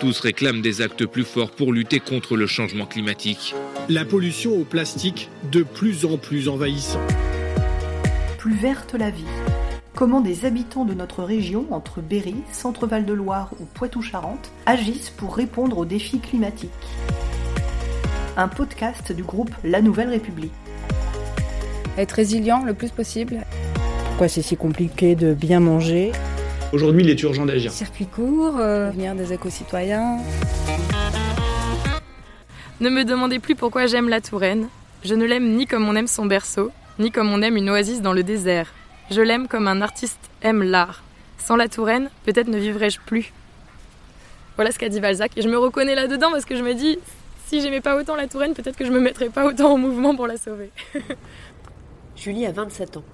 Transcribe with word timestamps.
Tous 0.00 0.18
réclament 0.20 0.62
des 0.62 0.80
actes 0.80 1.04
plus 1.04 1.24
forts 1.24 1.50
pour 1.50 1.74
lutter 1.74 2.00
contre 2.00 2.34
le 2.34 2.46
changement 2.46 2.86
climatique. 2.86 3.54
La 3.90 4.06
pollution 4.06 4.58
au 4.58 4.64
plastique 4.64 5.28
de 5.52 5.62
plus 5.62 6.06
en 6.06 6.16
plus 6.16 6.48
envahissant. 6.48 7.02
Plus 8.38 8.54
verte 8.54 8.94
la 8.94 9.10
vie. 9.10 9.26
Comment 9.94 10.22
des 10.22 10.46
habitants 10.46 10.86
de 10.86 10.94
notre 10.94 11.22
région, 11.22 11.66
entre 11.70 12.00
Berry, 12.00 12.36
Centre-Val 12.50 13.04
de 13.04 13.12
Loire 13.12 13.50
ou 13.60 13.66
Poitou-Charentes, 13.66 14.50
agissent 14.64 15.10
pour 15.10 15.36
répondre 15.36 15.76
aux 15.76 15.84
défis 15.84 16.20
climatiques? 16.20 16.70
Un 18.38 18.48
podcast 18.48 19.12
du 19.12 19.22
groupe 19.22 19.54
La 19.64 19.82
Nouvelle 19.82 20.08
République. 20.08 20.54
Être 21.98 22.12
résilient 22.12 22.64
le 22.64 22.72
plus 22.72 22.90
possible. 22.90 23.44
Pourquoi 24.06 24.28
c'est 24.28 24.40
si 24.40 24.56
compliqué 24.56 25.14
de 25.14 25.34
bien 25.34 25.60
manger? 25.60 26.12
Aujourd'hui, 26.72 27.02
il 27.02 27.10
est 27.10 27.20
urgent 27.22 27.46
d'agir. 27.46 27.72
Circuit 27.72 28.06
court, 28.06 28.56
euh, 28.60 28.90
devenir 28.90 29.16
des 29.16 29.32
éco-citoyens. 29.32 30.18
Ne 32.80 32.90
me 32.90 33.04
demandez 33.04 33.40
plus 33.40 33.56
pourquoi 33.56 33.86
j'aime 33.86 34.08
la 34.08 34.20
Touraine. 34.20 34.68
Je 35.02 35.16
ne 35.16 35.24
l'aime 35.24 35.56
ni 35.56 35.66
comme 35.66 35.88
on 35.88 35.96
aime 35.96 36.06
son 36.06 36.26
berceau, 36.26 36.70
ni 37.00 37.10
comme 37.10 37.32
on 37.32 37.42
aime 37.42 37.56
une 37.56 37.70
oasis 37.70 38.02
dans 38.02 38.12
le 38.12 38.22
désert. 38.22 38.72
Je 39.10 39.20
l'aime 39.20 39.48
comme 39.48 39.66
un 39.66 39.82
artiste 39.82 40.20
aime 40.42 40.62
l'art. 40.62 41.02
Sans 41.38 41.56
la 41.56 41.66
Touraine, 41.66 42.08
peut-être 42.24 42.46
ne 42.46 42.58
vivrais-je 42.58 43.00
plus. 43.04 43.32
Voilà 44.54 44.70
ce 44.70 44.78
qu'a 44.78 44.88
dit 44.88 45.00
Balzac. 45.00 45.32
Et 45.36 45.42
je 45.42 45.48
me 45.48 45.58
reconnais 45.58 45.96
là-dedans 45.96 46.30
parce 46.30 46.44
que 46.44 46.54
je 46.54 46.62
me 46.62 46.74
dis, 46.74 47.00
si 47.48 47.60
j'aimais 47.60 47.80
pas 47.80 47.96
autant 47.96 48.14
la 48.14 48.28
Touraine, 48.28 48.54
peut-être 48.54 48.76
que 48.76 48.84
je 48.84 48.92
me 48.92 49.00
mettrais 49.00 49.28
pas 49.28 49.44
autant 49.44 49.72
en 49.72 49.78
mouvement 49.78 50.14
pour 50.14 50.28
la 50.28 50.36
sauver. 50.36 50.70
Julie 52.16 52.46
a 52.46 52.52
27 52.52 52.98
ans. 52.98 53.04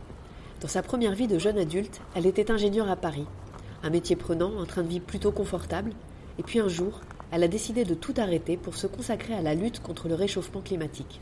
Dans 0.61 0.69
sa 0.69 0.83
première 0.83 1.15
vie 1.15 1.27
de 1.27 1.39
jeune 1.39 1.59
adulte, 1.59 2.01
elle 2.15 2.27
était 2.27 2.51
ingénieure 2.51 2.91
à 2.91 2.97
Paris. 2.97 3.27
Un 3.87 3.91
métier 3.91 4.17
prenant, 4.17 4.59
un 4.61 4.65
train 4.65 4.83
de 4.83 4.89
vie 4.89 4.99
plutôt 4.99 5.31
confortable. 5.31 5.93
Et 6.41 6.43
puis 6.43 6.59
un 6.59 6.67
jour, 6.67 7.03
elle 7.31 7.45
a 7.45 7.49
décidé 7.49 7.85
de 7.85 7.95
tout 7.95 8.15
arrêter 8.17 8.57
pour 8.57 8.75
se 8.75 8.89
consacrer 8.89 9.33
à 9.33 9.43
la 9.43 9.55
lutte 9.55 9.81
contre 9.81 10.09
le 10.09 10.17
réchauffement 10.17 10.61
climatique. 10.61 11.21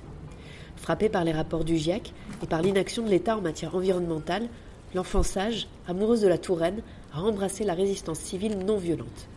Frappée 0.77 1.11
par 1.11 1.25
les 1.25 1.33
rapports 1.33 1.67
du 1.67 1.77
GIEC 1.77 2.15
et 2.43 2.47
par 2.47 2.63
l'inaction 2.63 3.05
de 3.05 3.11
l'État 3.11 3.37
en 3.37 3.43
matière 3.43 3.75
environnementale, 3.75 4.49
l'enfant 4.95 5.23
sage, 5.23 5.69
amoureuse 5.87 6.23
de 6.23 6.29
la 6.29 6.39
Touraine, 6.39 6.81
a 7.13 7.21
embrassé 7.21 7.65
la 7.65 7.75
résistance 7.75 8.21
civile 8.21 8.57
non 8.57 8.79
violente. 8.79 9.29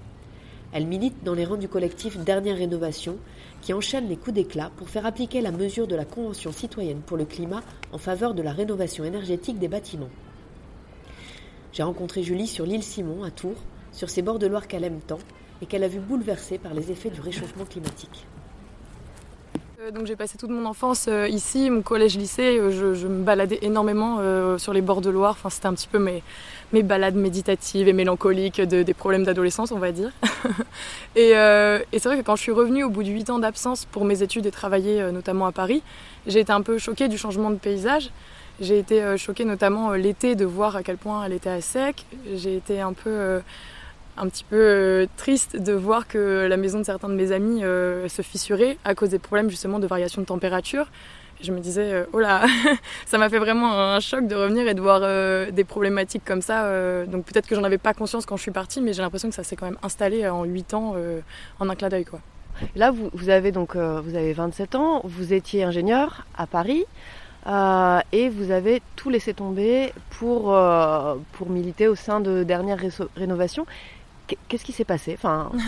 Elle 0.72 0.88
milite 0.88 1.22
dans 1.26 1.34
les 1.34 1.44
rangs 1.44 1.58
du 1.58 1.68
collectif 1.68 2.18
Dernière 2.18 2.56
Rénovation, 2.56 3.18
qui 3.62 3.74
enchaîne 3.74 4.08
les 4.08 4.16
coups 4.16 4.36
d'éclat 4.36 4.72
pour 4.78 4.88
faire 4.88 5.06
appliquer 5.06 5.42
la 5.42 5.52
mesure 5.52 5.88
de 5.88 5.98
la 5.98 6.06
Convention 6.06 6.54
citoyenne 6.54 7.02
pour 7.06 7.18
le 7.18 7.26
climat 7.26 7.62
en 7.92 7.98
faveur 7.98 8.34
de 8.34 8.42
la 8.42 8.54
rénovation 8.54 9.04
énergétique 9.04 9.60
des 9.60 9.68
bâtiments. 9.68 10.10
J'ai 11.78 11.84
rencontré 11.84 12.24
Julie 12.24 12.48
sur 12.48 12.66
l'île 12.66 12.82
Simon, 12.82 13.24
à 13.24 13.30
Tours, 13.30 13.62
sur 13.92 14.10
ces 14.10 14.24
bords 14.24 14.40
de 14.40 14.48
Loire 14.48 14.68
qu'elle 14.68 14.84
aime 14.84 15.00
tant 15.00 15.20
et 15.62 15.68
qu'elle 15.68 15.84
a 15.84 15.88
vu 15.88 16.00
bouleversée 16.00 16.58
par 16.58 16.74
les 16.74 16.92
effets 16.92 17.12
du 17.12 17.22
réchauffement 17.22 17.66
climatique. 17.66 18.26
Euh, 19.80 19.92
donc 19.92 20.08
j'ai 20.08 20.16
passé 20.16 20.40
toute 20.40 20.50
mon 20.50 20.66
enfance 20.66 21.06
euh, 21.08 21.28
ici, 21.28 21.70
mon 21.70 21.84
collège-lycée, 21.84 22.58
euh, 22.58 22.96
je, 22.96 23.06
me 23.06 23.22
baladais 23.22 23.60
énormément 23.62 24.18
sur 24.58 24.74
les 24.74 24.82
bords 24.82 25.02
de 25.02 25.12
Loire, 25.12 25.36
enfin, 25.38 25.52
c'était 25.52 25.68
un 25.68 25.76
petit 25.76 25.88
peu 25.88 26.00
mes, 26.00 26.24
mes 26.74 26.82
balades 26.82 27.14
méditatives 27.14 27.88
et 27.88 27.94
mélancoliques 27.94 28.60
de, 28.60 28.82
des 28.82 28.94
problèmes 28.96 29.24
d'adolescence, 29.24 29.72
on 29.72 29.78
va 29.78 29.92
dire. 29.92 30.10
et 31.16 31.34
c'est 31.94 32.06
vrai 32.06 32.18
que 32.18 32.24
quand 32.24 32.38
je 32.38 32.42
suis 32.42 32.52
revenue 32.52 32.86
au 32.86 32.90
bout 32.90 33.04
de 33.04 33.10
8 33.10 33.30
ans 33.30 33.38
d'absence 33.38 33.86
pour 33.86 34.04
mes 34.04 34.24
études 34.24 34.48
et 34.48 34.52
travailler 34.52 35.12
notamment 35.12 35.46
à 35.46 35.52
Paris, 35.52 35.84
j'ai 36.26 36.40
été 36.40 36.52
un 36.52 36.64
peu 36.64 36.80
choquée 36.80 37.08
du 37.08 37.20
changement 37.20 37.52
de 37.52 37.58
paysage. 37.58 38.10
J'ai 38.60 38.80
été 38.80 39.18
choquée 39.18 39.46
notamment 39.46 39.94
l'été 39.94 40.36
de 40.36 40.46
voir 40.46 40.76
à 40.76 40.84
quel 40.84 40.98
point 40.98 41.24
elle 41.24 41.34
était 41.34 41.50
à 41.50 41.62
sec. 41.62 42.06
J'ai 42.36 42.56
été 42.56 42.82
un 42.82 42.94
peu 42.94 43.42
un 44.18 44.28
petit 44.28 44.44
peu 44.44 44.58
euh, 44.58 45.06
triste 45.16 45.56
de 45.58 45.74
voir 45.74 46.08
que 46.08 46.48
la 46.50 46.58
maison 46.58 46.80
de 46.80 46.84
certains 46.84 47.10
de 47.10 47.14
mes 47.14 47.32
amis 47.32 47.64
euh, 47.64 48.08
se 48.08 48.22
fissurait 48.22 48.78
à 48.84 48.96
cause 48.96 49.10
des 49.10 49.20
problèmes 49.20 49.50
justement 49.50 49.80
de 49.80 49.88
variation 49.88 50.22
de 50.22 50.28
température. 50.28 50.88
Je 51.40 51.52
me 51.52 51.60
disais, 51.60 51.94
euh, 51.94 52.06
oh 52.14 52.20
là, 52.20 52.46
ça 53.06 53.20
m'a 53.20 53.30
fait 53.30 53.38
vraiment 53.38 53.80
un 53.80 54.00
choc 54.00 54.28
de 54.28 54.36
revenir 54.36 54.68
et 54.68 54.74
de 54.74 54.82
voir 54.82 55.02
des 55.52 55.64
problématiques 55.64 56.26
comme 56.26 56.42
ça. 56.42 57.06
donc 57.06 57.26
peut-être 57.26 57.48
que 57.48 57.56
j'en 57.56 57.64
avais 57.64 57.78
pas 57.78 57.94
conscience 57.94 58.26
quand 58.26 58.38
je 58.38 58.42
suis 58.42 58.52
partie, 58.52 58.82
mais 58.82 58.94
j'ai 58.94 59.04
l'impression 59.04 59.30
que 59.30 59.36
ça 59.36 59.44
s'est 59.44 59.56
quand 59.56 59.68
même 59.68 59.78
installé 59.84 60.28
en 60.28 60.44
8 60.44 60.74
ans 60.74 60.96
en 61.60 61.70
un 61.70 61.76
clin 61.76 61.90
d'œil. 61.90 62.06
Quoi. 62.06 62.20
Là, 62.76 62.92
vous, 62.92 63.30
avez 63.30 63.52
donc 63.52 63.76
vous 63.76 64.16
avez 64.16 64.34
27 64.34 64.74
ans, 64.74 65.02
vous 65.04 65.34
étiez 65.34 65.64
ingénieur 65.64 66.26
à 66.36 66.48
Paris. 66.48 66.86
Et 67.46 68.30
vous 68.30 68.52
avez 68.52 68.82
tout 68.96 69.10
laissé 69.10 69.34
tomber 69.34 69.94
pour, 70.12 70.58
pour 71.34 71.50
militer 71.50 71.88
au 71.88 71.96
sein 71.96 72.20
de 72.20 72.44
Dernière 72.44 72.80
Rénovation. 73.16 73.66
Qu'est-ce 74.48 74.66
qui 74.66 74.74
s'est 74.74 74.86
passé? 74.86 75.14
Enfin... 75.18 75.52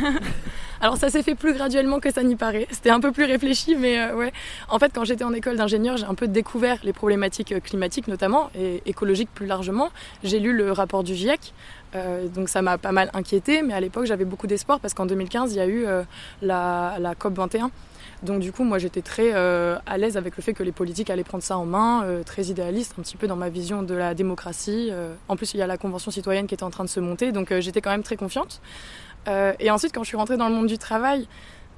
Alors 0.81 0.95
ça 0.95 1.09
s'est 1.09 1.23
fait 1.23 1.35
plus 1.35 1.53
graduellement 1.53 1.99
que 1.99 2.09
ça 2.09 2.23
n'y 2.23 2.37
paraît. 2.37 2.65
C'était 2.71 2.89
un 2.89 3.01
peu 3.01 3.11
plus 3.11 3.25
réfléchi, 3.25 3.75
mais 3.75 3.99
euh, 3.99 4.15
ouais. 4.15 4.31
En 4.69 4.79
fait, 4.79 4.91
quand 4.93 5.03
j'étais 5.03 5.25
en 5.25 5.33
école 5.33 5.57
d'ingénieur, 5.57 5.97
j'ai 5.97 6.05
un 6.05 6.15
peu 6.15 6.27
découvert 6.27 6.77
les 6.83 6.93
problématiques 6.93 7.51
euh, 7.51 7.59
climatiques 7.59 8.07
notamment 8.07 8.49
et 8.57 8.81
écologiques 8.85 9.29
plus 9.33 9.45
largement. 9.45 9.89
J'ai 10.23 10.39
lu 10.39 10.53
le 10.53 10.71
rapport 10.71 11.03
du 11.03 11.15
GIEC, 11.15 11.53
euh, 11.95 12.27
donc 12.29 12.47
ça 12.47 12.61
m'a 12.61 12.77
pas 12.77 12.93
mal 12.93 13.09
inquiété, 13.13 13.61
mais 13.61 13.73
à 13.73 13.81
l'époque 13.81 14.05
j'avais 14.05 14.23
beaucoup 14.23 14.47
d'espoir 14.47 14.79
parce 14.79 14.93
qu'en 14.93 15.05
2015 15.05 15.51
il 15.53 15.57
y 15.57 15.59
a 15.59 15.67
eu 15.67 15.85
la, 16.41 16.95
la 16.97 17.13
COP 17.13 17.35
21 17.35 17.71
donc 18.23 18.41
du 18.41 18.51
coup, 18.51 18.63
moi 18.63 18.79
j'étais 18.79 19.01
très 19.01 19.31
euh, 19.33 19.77
à 19.85 19.97
l'aise 19.97 20.17
avec 20.17 20.35
le 20.35 20.43
fait 20.43 20.53
que 20.53 20.63
les 20.63 20.73
politiques 20.73 21.09
allaient 21.09 21.23
prendre 21.23 21.43
ça 21.43 21.57
en 21.57 21.65
main, 21.65 22.03
euh, 22.03 22.23
très 22.23 22.45
idéaliste 22.45 22.95
un 22.99 23.01
petit 23.01 23.15
peu 23.15 23.27
dans 23.27 23.37
ma 23.37 23.49
vision 23.49 23.81
de 23.81 23.93
la 23.93 24.13
démocratie. 24.13 24.89
Euh. 24.91 25.13
en 25.29 25.37
plus, 25.37 25.53
il 25.53 25.57
y 25.57 25.61
a 25.61 25.67
la 25.67 25.77
Convention 25.77 26.11
citoyenne 26.11 26.45
qui 26.45 26.53
était 26.53 26.63
en 26.63 26.69
train 26.69 26.83
de 26.83 26.89
se 26.89 26.99
monter, 26.99 27.31
donc 27.31 27.57
j'étais 27.59 27.81
quand 27.81 27.91
même 27.91 28.03
très 28.03 28.17
confiante. 28.17 28.61
Et 29.59 29.71
ensuite, 29.71 29.93
quand 29.93 30.03
je 30.03 30.07
suis 30.07 30.17
rentrée 30.17 30.37
dans 30.37 30.49
le 30.49 30.55
monde 30.55 30.67
du 30.67 30.77
travail, 30.77 31.27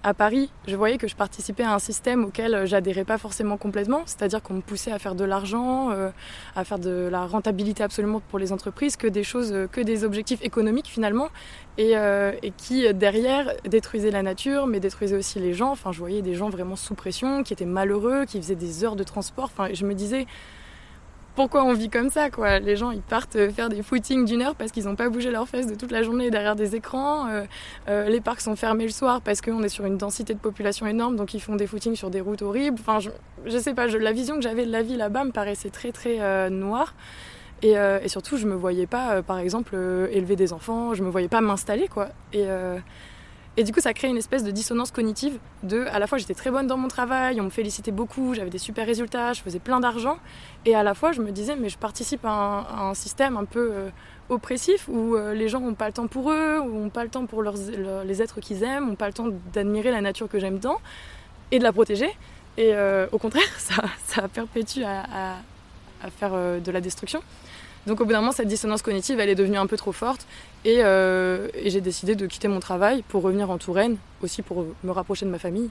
à 0.03 0.13
Paris, 0.16 0.50
je 0.67 0.75
voyais 0.75 0.97
que 0.97 1.07
je 1.07 1.16
participais 1.16 1.63
à 1.63 1.73
un 1.73 1.79
système 1.79 2.25
auquel 2.25 2.56
euh, 2.56 2.66
j'adhérais 2.66 3.03
pas 3.03 3.17
forcément 3.17 3.57
complètement, 3.57 4.01
c'est-à-dire 4.06 4.41
qu'on 4.41 4.56
me 4.56 4.62
poussait 4.62 4.91
à 4.91 4.97
faire 4.97 5.13
de 5.13 5.23
l'argent, 5.23 5.91
euh, 5.91 6.09
à 6.56 6.63
faire 6.63 6.79
de 6.79 7.07
la 7.12 7.25
rentabilité 7.28 7.84
absolument 7.84 8.19
pour 8.29 8.39
les 8.39 8.51
entreprises, 8.51 8.95
que 8.95 9.07
des 9.07 9.23
choses, 9.23 9.53
euh, 9.53 9.67
que 9.67 9.79
des 9.79 10.03
objectifs 10.03 10.41
économiques 10.41 10.88
finalement, 10.88 11.29
et, 11.78 11.94
et, 11.94 12.51
qui 12.57 12.94
derrière 12.94 13.53
détruisaient 13.66 14.12
la 14.12 14.22
nature, 14.22 14.68
mais 14.68 14.79
détruisaient 14.79 15.16
aussi 15.16 15.39
les 15.39 15.53
gens. 15.53 15.72
Enfin, 15.72 15.91
je 15.91 16.00
voyais 16.00 16.22
des 16.22 16.35
gens 16.35 16.50
vraiment 16.50 16.75
sous 16.75 16.94
pression, 16.94 17.44
qui 17.44 17.53
étaient 17.53 17.66
malheureux, 17.66 18.25
qui 18.25 18.39
faisaient 18.39 18.56
des 18.56 18.83
heures 18.83 18.95
de 18.95 19.03
transport. 19.03 19.45
Enfin, 19.45 19.69
je 19.73 19.85
me 19.85 19.95
disais, 19.95 20.28
pourquoi 21.36 21.64
on 21.64 21.74
vit 21.74 21.90
comme 21.90 22.09
ça 22.09 22.30
quoi 22.30 22.59
Les 22.59 22.75
gens 22.75 22.92
ils 22.92 23.02
partent 23.02 23.36
euh, 23.36 23.50
faire 23.50 23.69
des 23.69 23.81
footings 23.81 24.25
d'une 24.25 24.42
heure 24.42 24.56
parce 24.56 24.72
qu'ils 24.72 24.86
n'ont 24.86 24.96
pas 24.96 25.09
bougé 25.09 25.31
leurs 25.31 25.47
fesses 25.47 25.68
de 25.68 25.75
toute 25.75 25.92
la 25.92 26.03
journée 26.03 26.30
derrière 26.30 26.56
des 26.56 26.75
écrans. 26.75 27.28
Euh, 27.28 27.44
euh, 27.88 28.09
les 28.09 28.19
parcs 28.19 28.42
sont 28.42 28.56
fermés 28.56 28.84
le 28.84 28.92
soir 28.92 29.22
parce 29.22 29.42
qu'on 29.42 29.64
est 29.64 29.69
sur 29.69 29.86
une 29.86 29.97
densité 29.97 30.34
de 30.34 30.40
population 30.40 30.88
énorme 30.88 31.16
donc 31.16 31.34
ils 31.34 31.40
font 31.40 31.56
des 31.56 31.68
footings 31.68 31.96
sur 31.96 32.09
des 32.09 32.22
routes 32.22 32.42
horribles. 32.42 32.78
Enfin 32.80 33.00
je, 33.00 33.09
je 33.46 33.58
sais 33.58 33.74
pas, 33.74 33.88
la 33.88 34.12
vision 34.12 34.36
que 34.36 34.42
j'avais 34.42 34.66
de 34.66 34.72
la 34.72 34.81
vie 34.81 34.97
là-bas 34.97 35.24
me 35.24 35.31
paraissait 35.31 35.69
très 35.69 35.92
très 35.92 36.50
noire. 36.50 36.94
Et, 37.63 37.75
surtout 38.08 38.38
je 38.38 38.48
me 38.48 38.56
voyais 38.56 38.88
pas 38.88 39.22
par 39.22 39.38
exemple 39.38 39.75
élever 40.12 40.36
des 40.36 40.52
enfants, 40.52 40.94
je 40.96 41.03
me 41.03 41.09
voyais 41.09 41.28
pas 41.28 41.42
m'installer 41.42 41.88
quoi. 41.88 42.09
Et 42.34 42.46
et 43.57 43.63
du 43.63 43.73
coup, 43.73 43.81
ça 43.81 43.94
crée 43.94 44.07
une 44.07 44.17
espèce 44.17 44.45
de 44.45 44.51
dissonance 44.51 44.91
cognitive 44.91 45.38
de, 45.63 45.85
à 45.91 46.00
la 46.00 46.07
fois, 46.07 46.17
j'étais 46.17 46.34
très 46.34 46.51
bonne 46.51 46.67
dans 46.67 46.78
mon 46.78 46.88
travail, 46.88 47.41
on 47.41 47.45
me 47.45 47.50
félicitait 47.50 47.91
beaucoup, 47.91 48.34
j'avais 48.34 48.50
des 48.50 48.57
super 48.57 48.85
résultats, 48.85 49.34
je 49.34 49.41
faisais 49.41 49.59
plein 49.59 49.81
d'argent, 49.81 50.17
et 50.66 50.73
à 50.73 50.84
la 50.84 50.94
fois, 50.94 51.12
je 51.12 51.22
me 51.22 51.31
disais, 51.31 51.57
mais 51.57 51.67
je 51.67 51.78
participe 51.78 52.23
à 52.23 52.29
un, 52.79 52.94
système 52.94 53.35
un 53.35 53.44
peu 53.44 53.69
euh, 53.72 53.89
oppressif 54.29 54.88
où 54.88 55.16
euh, 55.16 55.34
les 55.34 55.50
gens 55.50 55.59
n'ont 55.59 55.73
pas 55.73 55.88
le 55.88 55.94
temps 55.94 56.07
pour 56.07 56.31
eux, 56.31 56.59
où 56.59 56.79
n'ont 56.79 56.89
pas 56.89 57.03
le 57.03 57.09
temps 57.09 57.25
pour 57.25 57.44
les 57.44 58.22
êtres 58.22 58.39
qu'ils 58.39 58.63
aiment, 58.63 58.88
n'ont 58.88 58.95
pas 58.95 59.07
le 59.07 59.13
temps 59.13 59.28
d'admirer 59.51 59.91
la 59.91 60.00
nature 60.00 60.29
que 60.29 60.39
j'aime 60.39 60.59
tant 60.59 60.79
et 61.51 61.59
de 61.59 61.63
la 61.63 61.73
protéger. 61.73 62.09
Et 62.57 62.73
euh, 62.73 63.07
au 63.12 63.18
contraire, 63.18 63.44
ça, 63.57 63.83
ça 64.06 64.29
perpétue 64.29 64.83
à, 64.83 65.35
à 66.01 66.09
faire 66.09 66.31
de 66.31 66.72
la 66.72 66.79
destruction. 66.79 67.22
Donc 67.88 68.00
au 68.00 68.06
bout 68.06 68.12
d'un 68.12 68.19
moment, 68.22 68.31
cette 68.31 68.47
dissonance 68.47 68.81
cognitive, 68.81 69.19
elle 69.19 69.29
est 69.29 69.35
devenue 69.35 69.57
un 69.57 69.68
peu 69.68 69.78
trop 69.78 69.91
forte. 69.91 70.25
Euh, 70.66 71.48
et, 71.56 71.70
j'ai 71.70 71.82
décidé 71.82 72.16
de 72.16 72.26
quitter 72.28 72.48
mon 72.48 72.60
travail 72.60 73.04
pour 73.08 73.24
revenir 73.24 73.50
en 73.50 73.58
Touraine, 73.58 73.98
aussi 74.22 74.42
pour 74.42 74.66
me 74.84 74.92
rapprocher 74.92 75.25
de 75.25 75.31
ma 75.31 75.40
famille. 75.40 75.69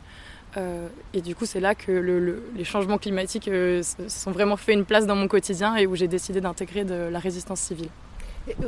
Euh, 0.56 0.88
et 1.14 1.20
du 1.20 1.34
coup, 1.34 1.46
c'est 1.46 1.60
là 1.60 1.74
que 1.74 1.92
les 2.56 2.64
changements 2.64 2.98
climatiques 2.98 3.48
euh, 3.48 3.82
se 3.82 4.08
sont 4.08 4.32
vraiment 4.32 4.56
fait 4.56 4.72
une 4.72 4.84
place 4.84 5.06
dans 5.06 5.14
mon 5.14 5.28
quotidien 5.28 5.76
et 5.76 5.86
où 5.86 5.94
j'ai 5.94 6.08
décidé 6.08 6.40
d'intégrer 6.40 6.84
de 6.84 7.08
la 7.10 7.18
résistance 7.20 7.60
civile. 7.60 7.88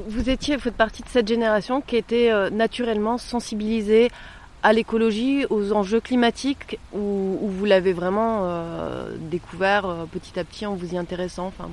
Vous 0.06 0.30
étiez, 0.30 0.56
vous 0.56 0.62
faites 0.62 0.76
partie 0.76 1.02
de 1.02 1.08
cette 1.08 1.26
génération 1.26 1.80
qui 1.80 1.96
était 1.96 2.30
naturellement 2.50 3.18
sensibilisée 3.18 4.10
à 4.62 4.72
l'écologie, 4.72 5.44
aux 5.50 5.72
enjeux 5.72 6.00
climatiques, 6.00 6.78
ou, 6.92 7.38
vous 7.42 7.64
l'avez 7.64 7.92
vraiment 7.92 8.46
découvert 9.30 10.06
petit 10.12 10.38
à 10.38 10.44
petit 10.44 10.66
en 10.66 10.74
vous 10.74 10.94
y 10.94 10.98
intéressant 10.98 11.46
enfin... 11.46 11.68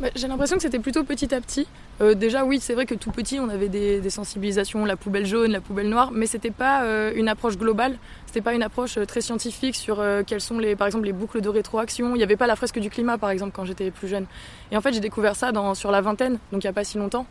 Bah, 0.00 0.08
j'ai 0.14 0.28
l'impression 0.28 0.54
que 0.54 0.62
c'était 0.62 0.78
plutôt 0.78 1.02
petit 1.02 1.34
à 1.34 1.40
petit. 1.40 1.66
Euh, 2.00 2.14
déjà, 2.14 2.44
oui, 2.44 2.60
c'est 2.60 2.74
vrai 2.74 2.86
que 2.86 2.94
tout 2.94 3.10
petit, 3.10 3.40
on 3.40 3.48
avait 3.48 3.68
des, 3.68 4.10
sensibilisations, 4.10 4.84
la 4.84 4.96
poubelle 4.96 5.26
jaune, 5.26 5.50
la 5.50 5.60
poubelle 5.60 5.88
noire, 5.88 6.12
mais 6.12 6.26
c'était 6.26 6.52
pas 6.52 6.84
euh, 6.84 7.12
une 7.16 7.28
approche 7.28 7.58
globale. 7.58 7.98
C'était 8.26 8.40
pas 8.40 8.54
une 8.54 8.62
approche 8.62 8.96
euh, 8.96 9.06
très 9.06 9.20
scientifique 9.20 9.74
sur 9.74 10.00
quelles 10.26 10.40
sont 10.40 10.60
les, 10.60 10.76
par 10.76 10.86
exemple, 10.86 11.04
les 11.04 11.12
boucles 11.12 11.40
de 11.40 11.48
rétroaction. 11.48 12.14
Il 12.14 12.18
n'y 12.18 12.22
avait 12.22 12.36
pas 12.36 12.46
la 12.46 12.54
fresque 12.54 12.78
du 12.78 12.90
climat, 12.90 13.18
par 13.18 13.30
exemple, 13.30 13.52
quand 13.52 13.64
j'étais 13.64 13.90
plus 13.90 14.06
jeune. 14.06 14.26
Et 14.70 14.76
en 14.76 14.80
fait, 14.80 14.92
j'ai 14.92 15.00
découvert 15.00 15.34
ça 15.34 15.50
dans, 15.50 15.74
sur 15.74 15.90
la 15.90 16.00
vingtaine, 16.00 16.38
donc 16.52 16.62
il 16.62 16.66
n'y 16.66 16.70
a 16.70 16.72
pas 16.72 16.84
si 16.84 16.98
longtemps. 16.98 17.26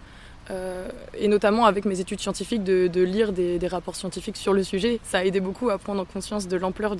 Et 0.49 1.27
notamment 1.27 1.65
avec 1.65 1.85
mes 1.85 1.99
études 1.99 2.19
scientifiques, 2.19 2.63
de, 2.63 3.01
lire 3.01 3.33
des, 3.33 3.67
rapports 3.67 3.95
scientifiques 3.95 4.37
sur 4.37 4.53
le 4.53 4.63
sujet. 4.63 4.99
Ça 5.03 5.19
a 5.19 5.23
aidé 5.23 5.39
beaucoup 5.39 5.69
à 5.69 5.77
prendre 5.77 6.05
conscience 6.05 6.47
de 6.47 6.57
l'ampleur 6.57 6.95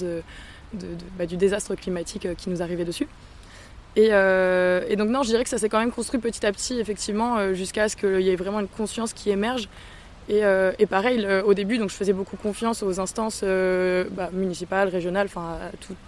bah, 1.17 1.25
du 1.25 1.37
désastre 1.37 1.75
climatique 1.75 2.27
qui 2.35 2.49
nous 2.49 2.61
arrivait 2.61 2.85
dessus. 2.85 3.07
Et, 3.95 4.07
et, 4.07 4.95
donc 4.95 5.09
non, 5.09 5.23
je 5.23 5.29
dirais 5.29 5.43
que 5.43 5.49
ça 5.49 5.57
s'est 5.57 5.69
quand 5.69 5.79
même 5.79 5.91
construit 5.91 6.19
petit 6.19 6.45
à 6.45 6.51
petit, 6.51 6.79
effectivement, 6.79 7.53
jusqu'à 7.53 7.87
ce 7.87 7.95
qu'il 7.95 8.21
y 8.21 8.29
ait 8.29 8.35
vraiment 8.35 8.59
une 8.59 8.67
conscience 8.67 9.13
qui 9.13 9.29
émerge 9.29 9.69
euh, 10.29 10.73
et, 10.77 10.85
pareil, 10.85 11.25
au 11.45 11.53
début, 11.53 11.77
donc 11.77 11.89
je 11.89 11.95
faisais 11.95 12.13
beaucoup 12.13 12.35
confiance 12.35 12.83
aux 12.83 12.99
instances 12.99 13.41
euh, 13.43 14.05
bah, 14.11 14.29
municipales, 14.33 14.89
régionales, 14.89 15.27
enfin 15.27 15.57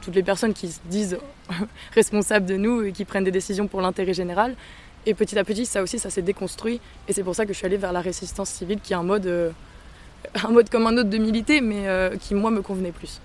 toutes 0.01 0.15
les 0.15 0.23
personnes 0.23 0.53
qui 0.53 0.69
se 0.69 0.79
disent 0.85 1.17
responsables 1.95 2.45
de 2.45 2.57
nous 2.57 2.83
et 2.83 2.91
qui 2.91 3.05
prennent 3.05 3.23
des 3.23 3.31
décisions 3.31 3.67
pour 3.67 3.81
l'intérêt 3.81 4.13
général. 4.13 4.55
Et 5.09 5.13
petit 5.15 5.37
à 5.39 5.43
petit, 5.43 5.65
ça 5.65 5.81
aussi, 5.81 5.97
ça 5.97 6.09
s'est 6.09 6.21
déconstruit. 6.21 6.79
Et 7.07 7.13
c'est 7.13 7.23
pour 7.23 7.35
ça 7.35 7.45
que 7.45 7.53
je 7.53 7.57
suis 7.57 7.65
allée 7.65 7.77
vers 7.77 7.91
la 7.91 8.01
résistance 8.01 8.49
civile, 8.49 8.79
qui 8.79 8.93
est 8.93 8.95
un 8.95 9.03
mode, 9.03 9.25
euh, 9.25 9.49
un 10.43 10.49
mode 10.49 10.69
comme 10.69 10.85
un 10.87 10.97
autre 10.97 11.09
de 11.09 11.17
militer, 11.17 11.61
mais 11.61 11.87
qui 12.19 12.35
moi 12.35 12.51
me 12.51 12.61
convenait 12.61 12.91
plus. 12.91 13.19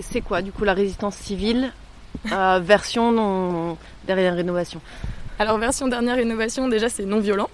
C'est 0.00 0.20
quoi, 0.20 0.42
du 0.42 0.52
coup, 0.52 0.64
la 0.64 0.74
résistance 0.74 1.16
civile 1.16 1.72
version 2.60 3.12
non, 3.12 3.76
dernière 4.06 4.34
rénovation? 4.34 4.80
Alors 5.38 5.56
version 5.58 5.88
dernière 5.88 6.16
rénovation, 6.16 6.68
déjà 6.68 6.88
c'est 6.88 7.06
non 7.06 7.20
violent. 7.20 7.48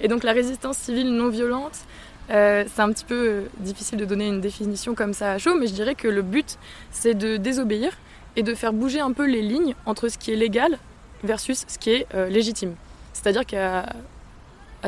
Et 0.00 0.08
donc 0.08 0.24
la 0.24 0.32
résistance 0.32 0.78
civile 0.78 1.12
non 1.12 1.28
violente, 1.28 1.78
euh, 2.30 2.64
c'est 2.72 2.80
un 2.80 2.92
petit 2.92 3.04
peu 3.04 3.28
euh, 3.28 3.42
difficile 3.58 3.98
de 3.98 4.04
donner 4.04 4.28
une 4.28 4.40
définition 4.40 4.94
comme 4.94 5.12
ça 5.12 5.32
à 5.32 5.38
chaud, 5.38 5.54
mais 5.58 5.66
je 5.66 5.74
dirais 5.74 5.94
que 5.94 6.08
le 6.08 6.22
but, 6.22 6.58
c'est 6.90 7.14
de 7.14 7.36
désobéir 7.36 7.92
et 8.36 8.42
de 8.42 8.54
faire 8.54 8.72
bouger 8.72 9.00
un 9.00 9.12
peu 9.12 9.26
les 9.26 9.42
lignes 9.42 9.74
entre 9.84 10.08
ce 10.08 10.16
qui 10.16 10.32
est 10.32 10.36
légal 10.36 10.78
versus 11.24 11.64
ce 11.68 11.78
qui 11.78 11.90
est 11.90 12.06
euh, 12.14 12.28
légitime. 12.28 12.74
C'est-à-dire 13.12 13.44
qu'à 13.46 13.86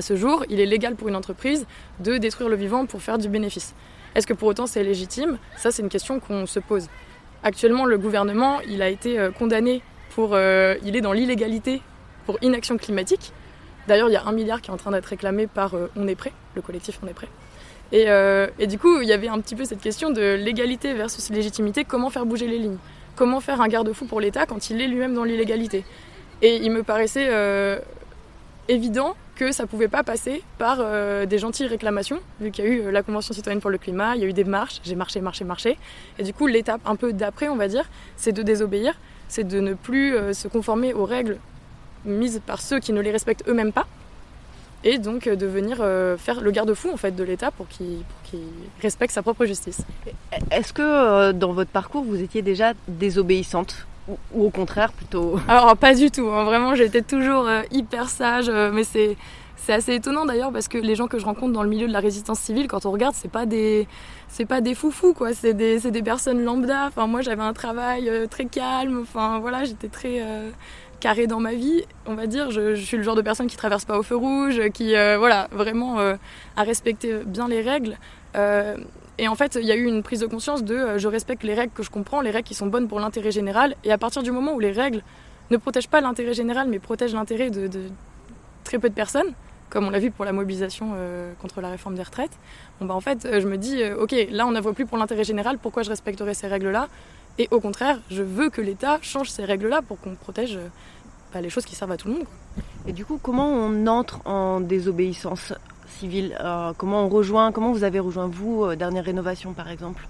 ce 0.01 0.17
jour, 0.17 0.45
il 0.49 0.61
est 0.61 0.67
légal 0.67 0.95
pour 0.95 1.09
une 1.09 1.17
entreprise 1.17 1.67
de 2.01 2.19
détruire 2.19 2.49
le 2.49 2.57
vivant 2.57 2.87
pour 2.87 3.03
faire 3.03 3.19
du 3.19 3.29
bénéfice. 3.29 3.75
Est-ce 4.15 4.27
que 4.27 4.35
pour 4.35 4.49
autant 4.49 4.67
c'est 4.67 4.83
légitime? 4.83 5.39
Ça, 5.57 5.71
c'est 5.71 5.83
une 5.83 5.89
question 5.89 6.21
qu'on 6.21 6.47
se 6.47 6.61
pose. 6.61 6.89
Actuellement, 7.43 7.85
le 7.85 7.99
gouvernement, 7.99 8.61
il 8.61 8.83
a 8.83 8.89
été 8.89 9.29
condamné 9.39 9.83
pour... 10.15 10.37
il 10.37 10.97
est 10.97 11.01
dans 11.01 11.13
l'illégalité 11.13 11.83
pour 12.27 12.39
inaction 12.43 12.77
climatique. 12.77 13.33
D'ailleurs, 13.89 14.09
il 14.09 14.13
y 14.13 14.17
a 14.17 14.25
un 14.25 14.33
milliard 14.33 14.61
qui 14.61 14.71
est 14.71 14.75
en 14.75 14.77
train 14.77 14.93
d'être 14.93 15.07
réclamé 15.07 15.47
par 15.47 15.75
euh, 15.75 15.91
On 15.97 16.07
est 16.07 16.15
prêt, 16.15 16.33
le 16.55 16.63
collectif 16.63 16.99
On 17.03 17.09
est 17.09 17.15
prêt. 17.15 17.29
Euh, 17.95 18.47
et, 18.59 18.67
du 18.67 18.79
coup, 18.79 19.01
il 19.01 19.09
y 19.09 19.13
avait 19.13 19.29
un 19.29 19.41
petit 19.41 19.55
peu 19.55 19.65
cette 19.65 19.81
question 19.81 20.11
de 20.11 20.35
légalité 20.35 20.95
versus 20.95 21.31
légitimité, 21.31 21.85
comment 21.85 22.11
faire 22.11 22.25
bouger 22.25 22.47
les 22.47 22.59
lignes? 22.59 22.79
Comment 23.17 23.41
faire 23.41 23.61
un 23.61 23.69
garde-fou 23.69 24.07
pour 24.07 24.21
l'État 24.21 24.47
quand 24.47 24.71
il 24.71 24.81
est 24.81 24.87
lui-même 24.87 25.15
dans 25.15 25.25
l'illégalité? 25.25 25.85
Et 26.43 26.57
il 26.57 26.71
me 26.71 26.83
paraissait 26.83 27.29
euh, 27.31 27.79
évident 28.69 29.15
que 29.35 29.51
ça 29.51 29.67
pouvait 29.67 29.89
pas 29.89 30.03
passer 30.03 30.43
par 30.59 30.85
des 31.27 31.39
gentilles 31.39 31.67
réclamations, 31.67 32.21
vu 32.41 32.51
qu'il 32.51 32.65
y 32.65 32.69
a 32.69 32.71
eu 32.71 32.91
la 32.91 33.03
Convention 33.03 33.33
citoyenne 33.33 33.61
pour 33.61 33.71
le 33.71 33.79
climat, 33.79 34.15
il 34.15 34.21
y 34.21 34.25
a 34.25 34.29
eu 34.29 34.35
des 34.35 34.45
marches, 34.45 34.81
j'ai 34.85 34.95
marché, 34.95 35.23
marché, 35.23 35.45
marché. 35.45 35.79
Et 36.19 36.23
du 36.23 36.35
coup, 36.35 36.47
l'étape 36.47 36.83
un 36.85 36.97
peu 36.97 37.15
d'après, 37.15 37.49
on 37.49 37.57
va 37.57 37.67
dire, 37.67 37.89
c'est 38.17 38.33
de 38.33 38.43
désobéir, 38.43 38.95
c'est 39.29 39.49
de 39.49 39.59
ne 39.59 39.73
plus 39.73 40.15
se 40.35 40.49
conformer 40.49 40.93
aux 40.93 41.07
règles 41.07 41.39
mise 42.05 42.43
par 42.47 42.61
ceux 42.61 42.79
qui 42.79 42.93
ne 42.93 43.01
les 43.01 43.11
respectent 43.11 43.49
eux-mêmes 43.49 43.73
pas, 43.73 43.87
et 44.85 44.99
donc 44.99 45.27
euh, 45.27 45.37
de 45.37 45.47
venir 45.47 45.79
euh, 45.81 46.17
faire 46.17 46.41
le 46.41 46.51
garde-fou 46.51 46.91
en 46.93 46.97
fait 46.97 47.13
de 47.13 47.25
l'État 47.25 47.51
pour 47.51 47.69
qu'il 47.69 48.03
respecte 48.81 49.15
sa 49.15 49.23
propre 49.23 49.45
justice. 49.47 49.83
Est-ce 50.51 50.73
que 50.73 50.83
euh, 50.83 51.33
dans 51.33 51.53
votre 51.53 51.71
parcours 51.71 52.05
vous 52.05 52.21
étiez 52.21 52.43
déjà 52.43 52.73
désobéissante? 52.89 53.87
Ou, 54.09 54.45
au 54.47 54.51
contraire 54.51 54.93
plutôt 54.93 55.39
Alors 55.49 55.77
pas 55.77 55.95
du 55.95 56.11
tout, 56.11 56.29
hein. 56.29 56.45
vraiment 56.45 56.75
j'étais 56.75 57.03
toujours 57.03 57.49
hyper 57.71 58.09
sage, 58.09 58.51
mais 58.51 58.85
c'est 58.85 59.17
c'est 59.57 59.73
assez 59.73 59.95
étonnant 59.95 60.27
d'ailleurs 60.27 60.51
parce 60.51 60.67
que 60.67 60.77
les 60.77 60.97
gens 60.97 61.07
que 61.07 61.21
je 61.21 61.25
rencontre 61.25 61.53
dans 61.53 61.63
le 61.63 61.69
milieu 61.69 61.87
de 61.87 61.93
la 61.93 62.01
résistance 62.01 62.41
civile, 62.41 62.67
quand 62.67 62.85
on 62.85 62.91
regarde, 62.91 63.15
c'est 63.17 63.31
pas 63.31 63.47
des 63.47 63.87
c'est 64.29 64.45
pas 64.45 64.61
des 64.61 64.75
foufous 64.75 65.15
quoi, 65.15 65.35
c'est 65.35 65.55
des, 65.55 65.79
des 65.79 66.03
personnes 66.03 66.43
lambda. 66.43 66.87
Enfin 66.89 67.07
moi 67.07 67.21
j'avais 67.21 67.43
un 67.43 67.53
travail 67.53 68.11
très 68.29 68.47
calme, 68.47 69.01
enfin 69.03 69.39
voilà 69.39 69.63
j'étais 69.63 69.89
très 69.89 70.21
carré 71.03 71.27
dans 71.27 71.41
ma 71.41 71.53
vie, 71.53 71.85
on 72.07 72.15
va 72.15 72.27
dire. 72.27 72.51
Je, 72.51 72.75
suis 72.77 72.97
le 72.97 73.03
genre 73.03 73.17
de 73.17 73.23
personne 73.23 73.49
qui 73.49 73.57
traverse 73.57 73.85
pas 73.85 73.99
au 73.99 74.03
feu 74.03 74.17
rouge, 74.17 74.61
qui, 74.73 74.95
euh, 74.95 75.19
voilà, 75.19 75.49
vraiment 75.51 75.99
euh, 75.99 76.15
a 76.57 76.63
respecté 76.63 77.21
bien 77.27 77.49
les 77.49 77.61
règles. 77.61 77.99
Euh, 79.19 79.23
et 79.23 79.29
en 79.29 79.35
fait, 79.35 79.59
il 79.61 79.67
y 79.67 79.73
a 79.73 79.77
eu 79.77 79.85
une 79.85 80.03
prise 80.03 80.21
de 80.21 80.27
conscience 80.27 80.65
de 80.65 80.99
je 80.99 81.09
respecte 81.09 81.43
les 81.43 81.55
règles 81.55 81.73
que 81.73 81.83
je 81.83 81.91
comprends, 81.91 82.21
les 82.21 82.31
règles 82.31 82.49
qui 82.49 82.55
sont 82.55 82.67
bonnes 82.67 82.89
pour 82.89 83.01
l'intérêt 83.01 83.31
général. 83.31 83.77
Et 83.85 83.93
à 83.93 83.99
partir 83.99 84.23
du 84.23 84.31
moment 84.31 84.53
où 84.53 84.61
les 84.61 84.73
règles 84.73 85.03
ne 85.51 85.57
protègent 85.57 85.89
pas 85.89 86.01
l'intérêt 86.01 86.35
général, 86.35 86.69
mais 86.69 86.79
protègent 86.79 87.15
l'intérêt 87.15 87.51
de, 87.51 87.69
très 88.65 88.79
peu 88.79 88.89
de 88.89 88.95
personnes, 88.95 89.33
comme 89.71 89.87
on 89.87 89.91
l'a 89.91 89.99
vu 89.99 90.11
pour 90.11 90.25
la 90.25 90.33
mobilisation 90.33 90.95
contre 91.41 91.61
la 91.61 91.71
réforme 91.71 91.95
des 91.95 92.03
retraites, 92.03 92.39
bon, 92.81 92.87
bah, 92.87 92.95
en 92.95 93.01
fait, 93.01 93.27
je 93.41 93.47
me 93.47 93.57
dis, 93.57 93.83
ok, 93.99 94.15
là 94.31 94.47
on 94.47 94.53
n'œuvre 94.53 94.73
plus 94.73 94.87
pour 94.87 94.99
l'intérêt 94.99 95.25
général, 95.25 95.59
pourquoi 95.59 95.83
je 95.83 95.91
respecterais 95.91 96.35
ces 96.35 96.47
règles-là? 96.47 96.89
Et 97.39 97.49
au 97.51 97.61
contraire, 97.61 97.99
je 98.11 98.23
veux 98.23 98.51
que 98.51 98.61
l'État 98.61 98.99
change 99.03 99.31
ces 99.31 99.45
règles-là 99.45 99.83
pour 99.83 100.01
qu'on 100.01 100.15
protège 100.15 100.59
bah, 101.33 101.41
les 101.41 101.51
choses 101.51 101.65
qui 101.65 101.75
servent 101.75 101.93
à 101.93 101.97
tout 101.97 102.09
le 102.09 102.15
monde. 102.15 102.27
Et 102.87 102.93
du 102.93 103.05
coup, 103.05 103.19
comment 103.23 103.49
on 103.49 103.87
entre 103.87 104.27
en 104.27 104.61
désobéissance? 104.61 105.55
Civile 105.99 106.37
euh, 106.41 106.73
Comment 106.77 107.05
on 107.05 107.09
rejoint 107.09 107.53
Comment 107.53 107.73
vous 107.73 107.85
avez 107.85 108.01
rejoint 108.01 108.29
vous 108.29 108.65
euh, 108.65 108.77
dernière 108.77 109.05
rénovation 109.05 109.53
par 109.53 109.69
exemple? 109.69 110.07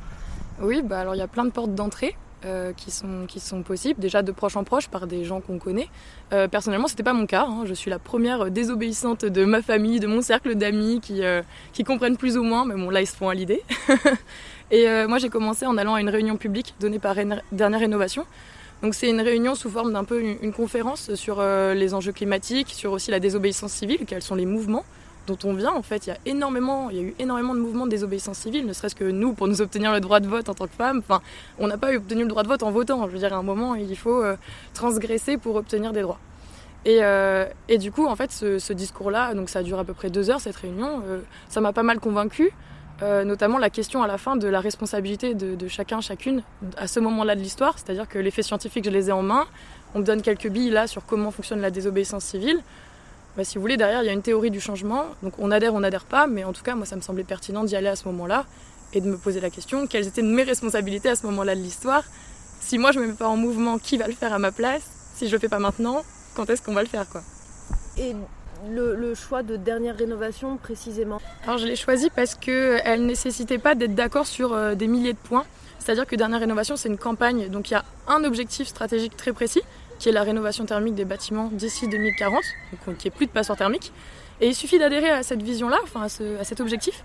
Oui, 0.61 0.83
bah 0.83 1.01
alors 1.01 1.15
il 1.15 1.19
y 1.19 1.23
a 1.23 1.29
plein 1.29 1.45
de 1.45 1.51
portes 1.51 1.75
d'entrée. 1.75 2.17
Euh, 2.45 2.73
qui, 2.73 2.91
sont, 2.91 3.27
qui 3.29 3.39
sont 3.39 3.63
possibles, 3.63 4.01
déjà 4.01 4.21
de 4.21 4.33
proche 4.33 4.57
en 4.57 4.65
proche 4.65 4.89
par 4.89 5.07
des 5.07 5.25
gens 5.25 5.41
qu'on 5.41 5.61
connaît. 5.61 5.89
Euh, 6.33 6.49
personnellement, 6.49 6.89
c'était 6.89 7.05
pas 7.05 7.13
mon 7.13 7.25
cas. 7.25 7.47
Hein. 7.49 7.63
Je 7.67 7.73
suis 7.73 7.89
la 7.89 8.01
première 8.01 8.51
désobéissante 8.51 9.25
de 9.25 9.45
ma 9.45 9.63
famille, 9.63 10.01
de 10.01 10.09
mon 10.09 10.23
cercle 10.23 10.57
d'amis 10.57 10.99
qui, 11.01 11.21
qui 11.73 11.85
comprennent 11.85 12.17
plus 12.17 12.37
ou 12.37 12.43
moins, 12.43 12.65
mais 12.65 12.75
bon, 12.75 12.91
là 12.91 13.01
ils 13.01 13.07
se 13.07 13.15
font 13.15 13.29
à 13.29 13.35
l'idée. 13.35 13.63
Et 14.73 14.89
moi, 15.07 15.19
j'ai 15.19 15.29
commencé 15.29 15.67
en 15.67 15.77
allant 15.77 15.95
à 15.95 16.01
une 16.01 16.09
réunion 16.09 16.37
publique 16.37 16.75
donnée 16.81 16.99
par 16.99 17.15
Dernière 17.53 17.79
Rénovation, 17.79 18.27
donc 18.83 18.97
c'est 18.97 19.09
une 19.09 19.21
réunion 19.21 19.55
sous 19.55 19.71
forme 19.71 19.93
d'un 19.93 20.03
peu 20.03 20.21
une, 20.21 20.53
conférence 20.53 21.15
sur 21.15 21.41
les 21.41 21.95
enjeux 21.95 22.13
climatiques, 22.13 22.71
sur 22.71 22.91
aussi 22.91 23.13
la 23.13 23.21
désobéissance 23.21 23.73
civile, 23.73 24.01
quels 24.05 24.23
sont 24.23 24.35
les 24.35 24.47
mouvements 24.47 24.85
dont 25.27 25.39
on 25.45 25.55
vient. 25.55 25.73
En 25.73 25.83
fait, 25.83 26.07
il 26.07 26.11
y 26.11 26.13
a 26.13 26.19
énormément, 26.27 26.91
il 26.91 26.97
y 26.97 27.01
a 27.01 27.03
eu 27.03 27.15
énormément 27.19 27.55
de 27.55 27.61
mouvements 27.61 27.87
de 27.87 27.91
désobéissance 27.91 28.39
civile, 28.39 28.67
ne 28.67 28.73
serait-ce 28.73 28.95
que 28.95 29.05
nous 29.05 29.33
pour 29.33 29.49
nous 29.49 29.61
obtenir 29.61 29.93
le 29.93 30.01
droit 30.01 30.21
de 30.21 30.29
vote 30.29 30.49
en 30.49 30.55
tant 30.55 30.67
que 30.67 30.75
femmes. 30.75 30.99
Enfin, 30.99 31.23
on 31.59 31.67
n'a 31.67 31.79
pas 31.79 31.95
obtenu 31.95 32.23
le 32.23 32.29
droit 32.29 32.43
de 32.43 32.49
vote 32.49 32.63
en 32.63 32.71
votant. 32.71 33.07
Je 33.07 33.13
veux 33.13 33.19
dire, 33.19 33.33
à 33.33 33.37
un 33.37 33.43
moment, 33.43 33.75
il 33.75 33.97
faut 33.97 34.23
euh, 34.23 34.37
transgresser 34.75 35.37
pour 35.37 35.57
obtenir 35.57 35.93
des 35.93 36.03
droits. 36.03 36.21
Et, 36.85 36.99
euh, 37.03 37.47
et, 37.69 37.79
du 37.79 37.93
coup, 37.93 38.07
en 38.07 38.17
fait, 38.17 38.33
ce, 38.33 38.73
discours-là, 38.73 39.35
donc 39.35 39.49
ça 39.49 39.63
dure 39.63 39.79
à 39.79 39.85
peu 39.85 39.95
près 39.95 40.11
deux 40.11 40.31
heures 40.31 40.41
cette 40.41 40.57
réunion, 40.57 41.03
ça 41.49 41.61
m'a 41.61 41.73
pas 41.73 41.85
mal 41.85 42.01
convaincue. 42.01 42.53
Euh, 43.03 43.25
notamment 43.25 43.59
la 43.59 43.71
question 43.71 44.05
à 44.05 44.07
la 44.07 44.17
fin 44.17 44.37
de 44.37 44.47
la 44.47 44.61
responsabilité 44.61 45.35
de, 45.35 45.69
chacun, 45.69 46.01
chacune 46.01 46.43
à 46.77 46.87
ce 46.87 47.01
moment-là 47.01 47.35
de 47.35 47.41
l'histoire, 47.41 47.77
c'est-à-dire 47.77 48.09
que 48.09 48.19
les 48.19 48.31
faits 48.31 48.45
scientifiques, 48.45 48.85
je 48.85 48.91
les 48.91 49.09
ai 49.09 49.13
en 49.13 49.23
main, 49.23 49.47
on 49.95 49.99
me 50.01 50.05
donne 50.05 50.23
quelques 50.23 50.49
billes 50.49 50.71
là 50.71 50.87
sur 50.87 51.05
comment 51.05 51.33
fonctionne 51.33 51.61
la 51.61 51.73
désobéissance 51.73 52.25
civile. 52.25 52.63
Bah, 53.37 53.45
si 53.45 53.57
vous 53.57 53.63
voulez, 53.63 53.79
derrière, 53.79 54.03
il 54.03 54.07
y 54.07 54.11
a 54.11 54.13
une 54.13 54.23
théorie 54.23 54.51
du 54.51 54.61
changement, 54.61 55.07
donc 55.23 55.39
on 55.39 55.51
adhère, 55.51 55.75
on 55.75 55.81
n'adhère 55.81 56.05
pas, 56.05 56.27
mais 56.27 56.45
en 56.45 56.53
tout 56.53 56.63
cas, 56.63 56.75
moi, 56.75 56.85
ça 56.85 56.97
me 56.97 57.01
semblait 57.01 57.25
pertinent 57.25 57.65
d'y 57.65 57.75
aller 57.77 57.89
à 57.89 57.97
ce 57.97 58.07
moment-là 58.09 58.45
et 58.93 59.01
de 59.01 59.07
me 59.07 59.17
poser 59.17 59.41
la 59.41 59.49
question, 59.49 59.87
quelles 59.87 60.07
étaient 60.07 60.23
mes 60.23 60.43
responsabilités 60.43 61.09
à 61.09 61.17
ce 61.17 61.25
moment-là 61.27 61.55
de 61.55 61.61
l'histoire? 61.61 62.05
Si 62.61 62.77
moi, 62.77 62.93
je 62.93 62.99
ne 62.99 63.05
me 63.05 63.11
mets 63.11 63.17
pas 63.17 63.29
en 63.29 63.39
mouvement, 63.39 63.79
qui 63.79 63.97
va 63.97 64.07
le 64.07 64.13
faire 64.13 64.35
à 64.35 64.39
ma 64.39 64.53
place? 64.53 64.83
Si 65.15 65.29
je 65.29 65.33
le 65.33 65.39
fais 65.39 65.49
pas 65.49 65.59
maintenant, 65.59 66.03
quand 66.35 66.51
est-ce 66.51 66.61
qu'on 66.61 66.75
va 66.75 66.83
le 66.83 66.89
faire 66.89 67.09
quoi? 67.09 67.23
Le, 68.71 69.15
choix 69.15 69.43
de 69.43 69.57
dernière 69.57 69.97
rénovation 69.97 70.59
précisément? 70.59 71.21
Alors 71.45 71.59
je 71.59 71.67
l'ai 71.67 71.75
choisi 71.75 72.11
parce 72.11 72.35
qu'elle 72.35 73.01
ne 73.01 73.07
nécessitait 73.07 73.59
pas 73.59 73.75
d'être 73.75 73.95
d'accord 73.95 74.27
sur 74.27 74.53
euh, 74.53 74.75
des 74.75 74.87
milliers 74.87 75.15
de 75.15 75.19
points. 75.19 75.45
C'est-à-dire 75.79 76.07
que 76.07 76.15
dernière 76.15 76.39
rénovation, 76.39 76.77
c'est 76.77 76.89
une 76.89 76.99
campagne, 76.99 77.49
donc 77.49 77.71
il 77.71 77.73
y 77.73 77.77
a 77.77 77.85
un 78.07 78.23
objectif 78.23 78.69
stratégique 78.69 79.17
très 79.17 79.33
précis, 79.33 79.63
qui 80.03 80.09
est 80.09 80.13
la 80.13 80.25
rénovation 80.25 80.67
thermique 80.67 80.97
des 80.97 81.05
bâtiments 81.05 81.49
d'ici 81.53 81.87
2040, 81.87 82.43
donc 82.87 82.97
qui 82.99 83.07
est 83.07 83.11
plus 83.13 83.27
de 83.27 83.31
passoires 83.31 83.57
thermiques. 83.57 83.93
Et 84.41 84.49
il 84.49 84.55
suffit 84.55 84.81
d'adhérer 84.81 85.09
à 85.09 85.23
cette 85.23 85.43
vision-là, 85.43 85.79
enfin 85.85 86.07
à 86.41 86.45
cet 86.45 86.61
objectif, 86.61 87.05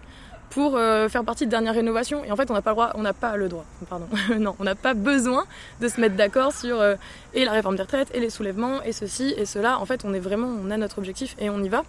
pour 0.50 0.76
euh, 0.76 1.08
faire 1.08 1.24
partie 1.24 1.46
de 1.46 1.52
dernière 1.52 1.76
rénovation. 1.76 2.24
Et 2.26 2.32
en 2.32 2.36
fait, 2.36 2.50
on 2.50 2.56
n'a 2.56 2.64
pas 2.64 2.72
le 2.72 2.76
droit, 2.76 2.92
on 2.96 3.04
n'a 3.04 3.14
pas 3.14 3.38
le 3.38 3.50
droit, 3.50 3.66
pardon, 3.88 4.08
non, 4.40 4.56
on 4.58 4.64
n'a 4.64 4.74
pas 4.74 4.96
besoin 4.96 5.46
de 5.80 5.88
se 5.88 6.02
mettre 6.02 6.16
d'accord 6.16 6.52
sur 6.54 6.82
euh, 6.82 6.96
et 7.36 7.46
la 7.46 7.52
réforme 7.52 7.76
des 7.76 7.84
retraites 7.84 8.10
et 8.16 8.20
les 8.20 8.32
soulèvements 8.32 8.82
et 8.82 8.94
ceci 8.94 9.32
et 9.38 9.46
cela. 9.46 9.80
En 9.80 9.86
fait, 9.86 10.04
on 10.04 10.12
est 10.16 10.20
vraiment, 10.20 10.48
on 10.48 10.72
a 10.72 10.78
notre 10.78 10.98
objectif 10.98 11.36
et 11.38 11.52
on 11.52 11.64
y 11.64 11.70
va. 11.70 11.84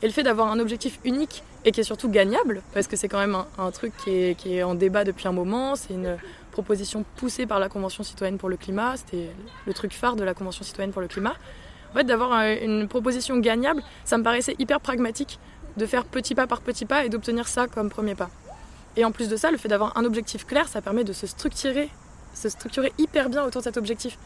Et 0.00 0.06
le 0.06 0.12
fait 0.12 0.22
d'avoir 0.22 0.48
un 0.52 0.60
objectif 0.60 1.00
unique 1.02 1.42
et 1.64 1.72
qui 1.72 1.80
est 1.80 1.84
surtout 1.84 2.08
gagnable, 2.08 2.62
parce 2.72 2.86
que 2.86 2.94
c'est 2.94 3.08
quand 3.08 3.18
même 3.18 3.36
un, 3.58 3.70
truc 3.72 3.92
qui 4.04 4.10
est, 4.10 4.34
qui 4.36 4.56
est, 4.56 4.62
en 4.62 4.76
débat 4.76 5.02
depuis 5.02 5.26
un 5.26 5.32
moment, 5.32 5.74
c'est 5.74 5.94
une 5.94 6.18
proposition 6.52 7.04
poussée 7.16 7.46
par 7.46 7.58
la 7.58 7.68
Convention 7.68 8.04
citoyenne 8.04 8.38
pour 8.38 8.48
le 8.48 8.56
climat, 8.56 8.96
c'était 8.96 9.30
le 9.66 9.74
truc 9.74 9.92
phare 9.92 10.14
de 10.14 10.22
la 10.22 10.34
Convention 10.34 10.64
citoyenne 10.64 10.92
pour 10.92 11.02
le 11.02 11.08
climat. 11.08 11.34
En 11.90 11.94
fait, 11.94 12.04
d'avoir 12.04 12.32
une 12.62 12.86
proposition 12.88 13.36
gagnable, 13.38 13.82
ça 14.04 14.16
me 14.16 14.22
paraissait 14.22 14.54
hyper 14.58 14.80
pragmatique 14.80 15.38
de 15.76 15.86
faire 15.86 16.04
petit 16.04 16.34
pas 16.34 16.46
par 16.46 16.60
petit 16.60 16.84
pas 16.84 17.04
et 17.04 17.08
d'obtenir 17.08 17.48
ça 17.48 17.66
comme 17.66 17.90
premier 17.90 18.14
pas. 18.14 18.30
Et 18.96 19.04
en 19.04 19.12
plus 19.12 19.28
de 19.28 19.36
ça, 19.36 19.50
le 19.50 19.56
fait 19.56 19.68
d'avoir 19.68 19.96
un 19.96 20.04
objectif 20.04 20.46
clair, 20.46 20.68
ça 20.68 20.80
permet 20.82 21.04
de 21.04 21.12
se 21.12 21.26
structurer, 21.26 21.88
se 22.34 22.48
structurer 22.48 22.92
hyper 22.98 23.28
bien 23.28 23.44
autour 23.44 23.62
de 23.62 23.64
cet 23.64 23.76
objectif. 23.76 24.18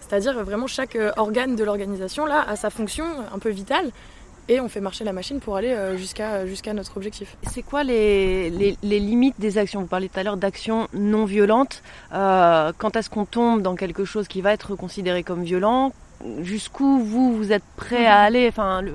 C'est-à-dire 0.00 0.44
vraiment 0.44 0.68
chaque 0.68 0.94
euh, 0.94 1.10
organe 1.16 1.56
de 1.56 1.64
l'organisation 1.64 2.26
là 2.26 2.44
a 2.46 2.54
sa 2.54 2.70
fonction 2.70 3.04
un 3.32 3.38
peu 3.38 3.50
vitale 3.50 3.90
et 4.48 4.60
on 4.60 4.68
fait 4.68 4.80
marcher 4.80 5.04
la 5.04 5.12
machine 5.12 5.40
pour 5.40 5.56
aller 5.56 5.74
jusqu'à 5.96 6.46
jusqu'à 6.46 6.72
notre 6.72 6.96
objectif. 6.96 7.36
C'est 7.50 7.62
quoi 7.62 7.84
les, 7.84 8.50
les, 8.50 8.76
les, 8.82 9.00
limites 9.00 9.38
des 9.38 9.58
actions? 9.58 9.80
Vous 9.80 9.86
parliez 9.86 10.08
tout 10.08 10.20
à 10.20 10.22
l'heure 10.22 10.36
d'actions 10.36 10.88
non 10.92 11.24
violentes. 11.24 11.82
quand 12.10 12.96
est-ce 12.96 13.10
qu'on 13.10 13.24
tombe 13.24 13.62
dans 13.62 13.74
quelque 13.74 14.04
chose 14.04 14.28
qui 14.28 14.40
va 14.40 14.52
être 14.52 14.74
considéré 14.74 15.22
comme 15.22 15.42
violent? 15.42 15.92
Jusqu'où 16.40 16.98
vous 17.00 17.36
vous 17.36 17.52
êtes 17.52 17.62
prêt 17.76 18.06
à 18.06 18.20
aller? 18.20 18.48
Enfin 18.48 18.80
le, 18.80 18.94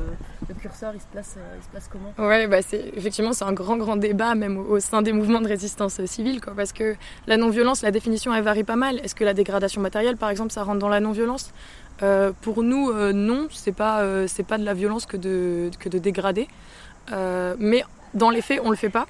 curseur 0.60 0.92
il 0.96 1.00
se 1.00 1.06
place 1.06 1.36
euh, 1.38 1.56
il 1.58 1.64
se 1.64 1.70
place 1.70 1.90
comment? 1.90 2.14
Ouais 2.18 2.48
bah 2.48 2.62
c'est 2.62 2.92
effectivement 2.96 3.32
c'est 3.32 3.46
un 3.46 3.54
grand 3.54 3.78
grand 3.78 3.96
débat 3.96 4.34
même 4.34 4.58
au, 4.58 4.80
sein 4.80 5.02
des 5.04 5.14
mouvements 5.14 5.40
de 5.40 5.48
résistance 5.48 6.04
civile 6.06 6.42
quoi. 6.42 6.54
Parce 6.56 6.74
que 6.74 6.96
la 7.28 7.38
non 7.38 7.50
violence 7.50 7.84
la 7.84 7.92
définition 7.92 8.34
elle 8.34 8.44
varie 8.44 8.64
pas 8.64 8.76
mal. 8.76 9.00
Est-ce 9.04 9.14
que 9.14 9.24
la 9.24 9.36
dégradation 9.36 9.82
matérielle 9.82 10.18
par 10.18 10.30
exemple 10.30 10.52
ça 10.52 10.64
rentre 10.64 10.80
dans 10.80 10.90
la 10.90 11.00
non 11.00 11.12
violence 11.12 11.52
euh, 12.04 12.32
pour 12.42 12.64
nous 12.64 12.90
euh, 12.90 13.14
non 13.14 13.48
c'est 13.52 13.72
pas 13.72 14.28
c'est 14.28 14.44
pas 14.46 14.58
de 14.58 14.66
la 14.66 14.74
violence 14.74 15.06
que 15.06 15.18
de 15.18 15.70
que 15.80 15.90
de 15.90 15.98
dégrader 15.98 16.48
mais 17.60 17.84
dans 18.14 18.30
les 18.30 18.42
faits 18.42 18.62
on 18.64 18.70
le 18.70 18.76
fait 18.76 18.90
pas 18.90 19.08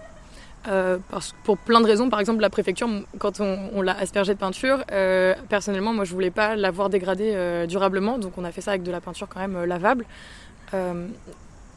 euh, 0.67 0.99
parce, 1.09 1.33
pour 1.43 1.57
plein 1.57 1.81
de 1.81 1.87
raisons. 1.87 2.09
Par 2.09 2.19
exemple, 2.19 2.41
la 2.41 2.49
préfecture, 2.49 2.87
quand 3.17 3.39
on, 3.39 3.81
l'a 3.81 3.97
aspergée 3.97 4.33
de 4.33 4.39
peinture, 4.39 4.83
euh, 4.91 5.33
personnellement, 5.49 5.93
moi, 5.93 6.05
je 6.05 6.13
voulais 6.13 6.31
pas 6.31 6.55
l'avoir 6.55 6.89
dégradée 6.89 7.31
euh, 7.33 7.65
durablement, 7.65 8.19
donc 8.19 8.33
on 8.37 8.43
a 8.43 8.51
fait 8.51 8.61
ça 8.61 8.71
avec 8.71 8.83
de 8.83 8.91
la 8.91 9.01
peinture 9.01 9.27
quand 9.27 9.39
même 9.39 9.63
lavable. 9.63 10.05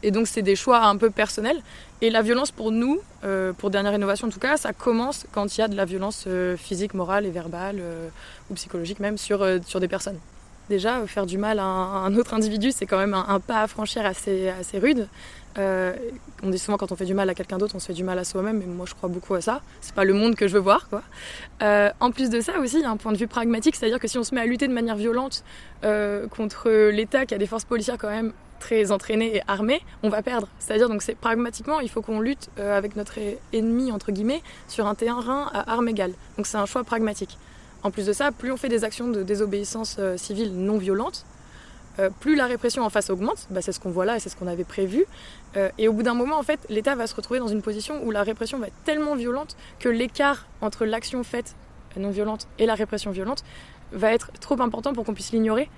et 0.03 0.11
donc, 0.11 0.27
c'est 0.27 0.43
des 0.43 0.55
choix 0.55 0.83
un 0.85 0.97
peu 0.97 1.09
personnels. 1.09 1.61
Et 2.01 2.09
la 2.09 2.21
violence, 2.21 2.51
pour 2.51 2.71
nous, 2.71 3.01
pour 3.57 3.69
Dernière 3.71 3.93
Rénovation 3.93 4.27
en 4.27 4.31
tout 4.31 4.39
cas, 4.39 4.57
ça 4.57 4.73
commence 4.73 5.25
quand 5.31 5.57
il 5.57 5.61
y 5.61 5.63
a 5.63 5.67
de 5.67 5.75
la 5.75 5.85
violence 5.85 6.27
physique, 6.57 6.93
morale 6.93 7.25
et 7.25 7.31
verbale, 7.31 7.81
ou 8.49 8.53
psychologique 8.53 8.99
même, 8.99 9.17
sur, 9.17 9.45
sur 9.65 9.79
des 9.79 9.87
personnes. 9.87 10.19
Déjà, 10.69 11.05
faire 11.05 11.25
du 11.25 11.37
mal 11.37 11.59
à 11.59 11.63
un, 11.63 12.15
autre 12.15 12.33
individu, 12.33 12.71
c'est 12.71 12.85
quand 12.85 12.97
même 12.97 13.13
un, 13.13 13.39
pas 13.39 13.61
à 13.61 13.67
franchir 13.67 14.05
assez, 14.05 14.49
assez 14.49 14.79
rude. 14.79 15.07
Euh, 15.57 15.95
on 16.43 16.49
dit 16.49 16.57
souvent 16.57 16.77
quand 16.77 16.91
on 16.91 16.95
fait 16.95 17.05
du 17.05 17.13
mal 17.13 17.29
à 17.29 17.33
quelqu'un 17.33 17.57
d'autre, 17.57 17.75
on 17.75 17.79
se 17.79 17.87
fait 17.87 17.93
du 17.93 18.03
mal 18.03 18.19
à 18.19 18.23
soi-même, 18.23 18.57
mais 18.59 18.65
moi 18.65 18.85
je 18.87 18.93
crois 18.93 19.09
beaucoup 19.09 19.35
à 19.35 19.41
ça. 19.41 19.61
C'est 19.81 19.95
pas 19.95 20.03
le 20.03 20.13
monde 20.13 20.35
que 20.35 20.47
je 20.47 20.53
veux 20.53 20.59
voir. 20.59 20.87
Euh, 21.61 21.89
en 21.99 22.11
plus 22.11 22.29
de 22.29 22.41
ça 22.41 22.59
aussi, 22.59 22.77
il 22.77 22.81
y 22.81 22.85
a 22.85 22.89
un 22.89 22.97
point 22.97 23.11
de 23.11 23.17
vue 23.17 23.27
pragmatique, 23.27 23.75
c'est-à-dire 23.75 23.99
que 23.99 24.07
si 24.07 24.17
on 24.17 24.23
se 24.23 24.35
met 24.35 24.41
à 24.41 24.45
lutter 24.45 24.67
de 24.67 24.73
manière 24.73 24.95
violente 24.95 25.43
euh, 25.83 26.27
contre 26.27 26.69
l'État 26.89 27.25
qui 27.25 27.33
a 27.33 27.37
des 27.37 27.47
forces 27.47 27.65
policières 27.65 27.97
quand 27.97 28.09
même 28.09 28.33
très 28.59 28.91
entraînées 28.91 29.37
et 29.37 29.41
armées, 29.47 29.81
on 30.03 30.09
va 30.09 30.21
perdre. 30.23 30.47
C'est-à-dire 30.59 30.89
donc 30.89 31.03
c'est 31.03 31.15
pragmatiquement, 31.15 31.79
il 31.79 31.89
faut 31.89 32.01
qu'on 32.01 32.19
lutte 32.19 32.49
avec 32.57 32.95
notre 32.95 33.19
ennemi 33.53 33.91
entre 33.91 34.11
guillemets 34.11 34.41
sur 34.67 34.87
un 34.87 34.95
terrain 34.95 35.49
à 35.53 35.71
armes 35.71 35.87
égales. 35.87 36.13
Donc 36.37 36.47
c'est 36.47 36.57
un 36.57 36.65
choix 36.65 36.83
pragmatique. 36.83 37.37
En 37.85 37.91
plus 37.91 38.07
de 38.07 38.13
ça, 38.13 38.31
plus 38.31 38.51
on 38.51 38.57
fait 38.57 38.67
des 38.67 38.83
actions 38.83 39.07
de 39.07 39.21
désobéissance 39.21 39.99
civile 40.17 40.51
non 40.53 40.77
violente, 40.77 41.23
euh, 41.99 42.09
plus 42.19 42.35
la 42.35 42.45
répression 42.45 42.83
en 42.83 42.89
face 42.89 43.09
augmente, 43.09 43.47
bah, 43.49 43.61
c'est 43.61 43.71
ce 43.71 43.79
qu'on 43.79 43.89
voit 43.89 44.05
là 44.05 44.17
et 44.17 44.19
c'est 44.19 44.29
ce 44.29 44.35
qu'on 44.35 44.47
avait 44.47 44.65
prévu. 44.65 45.05
Euh, 45.55 45.69
et 45.77 45.87
au 45.87 45.93
bout 45.93 46.03
d'un 46.03 46.13
moment, 46.13 46.37
en 46.37 46.43
fait, 46.43 46.59
l'État 46.69 46.95
va 46.95 47.07
se 47.07 47.15
retrouver 47.15 47.39
dans 47.39 47.47
une 47.47 47.61
position 47.61 48.03
où 48.03 48.11
la 48.11 48.23
répression 48.23 48.57
va 48.57 48.67
être 48.67 48.83
tellement 48.83 49.15
violente 49.15 49.55
que 49.79 49.87
l'écart 49.87 50.45
entre 50.61 50.85
l'action 50.85 51.23
faite 51.23 51.55
non 51.97 52.09
violente 52.09 52.49
et 52.59 52.65
la 52.65 52.75
répression 52.75 53.11
violente 53.11 53.45
va 53.93 54.11
être 54.11 54.29
trop 54.41 54.61
important 54.61 54.91
pour 54.91 55.05
qu'on 55.05 55.13
puisse 55.13 55.31
l'ignorer. 55.31 55.69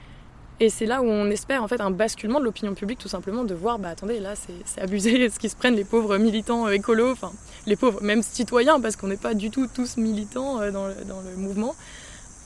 Et 0.59 0.69
c'est 0.69 0.87
là 0.87 1.01
où 1.01 1.05
on 1.05 1.29
espère 1.29 1.61
en 1.61 1.67
fait 1.67 1.81
un 1.81 1.91
basculement 1.91 2.39
de 2.39 2.45
l'opinion 2.45 2.73
publique, 2.73 2.99
tout 2.99 3.07
simplement, 3.07 3.43
de 3.43 3.53
voir, 3.53 3.77
bah 3.77 3.89
attendez, 3.89 4.19
là 4.19 4.33
c'est 4.35 4.81
abusé 4.81 5.29
ce 5.33 5.37
qu'ils 5.37 5.51
se 5.51 5.55
prennent 5.55 5.75
les 5.75 5.85
pauvres 5.85 6.17
militants 6.17 6.67
euh, 6.67 6.71
écolos, 6.71 7.11
enfin 7.11 7.31
les 7.67 7.75
pauvres, 7.75 8.01
même 8.01 8.23
citoyens, 8.23 8.79
parce 8.79 8.95
qu'on 8.95 9.07
n'est 9.07 9.17
pas 9.17 9.33
du 9.33 9.51
tout 9.51 9.67
tous 9.67 9.97
militants 9.97 10.71
dans 10.71 10.87
le 10.87 11.35
mouvement. 11.37 11.75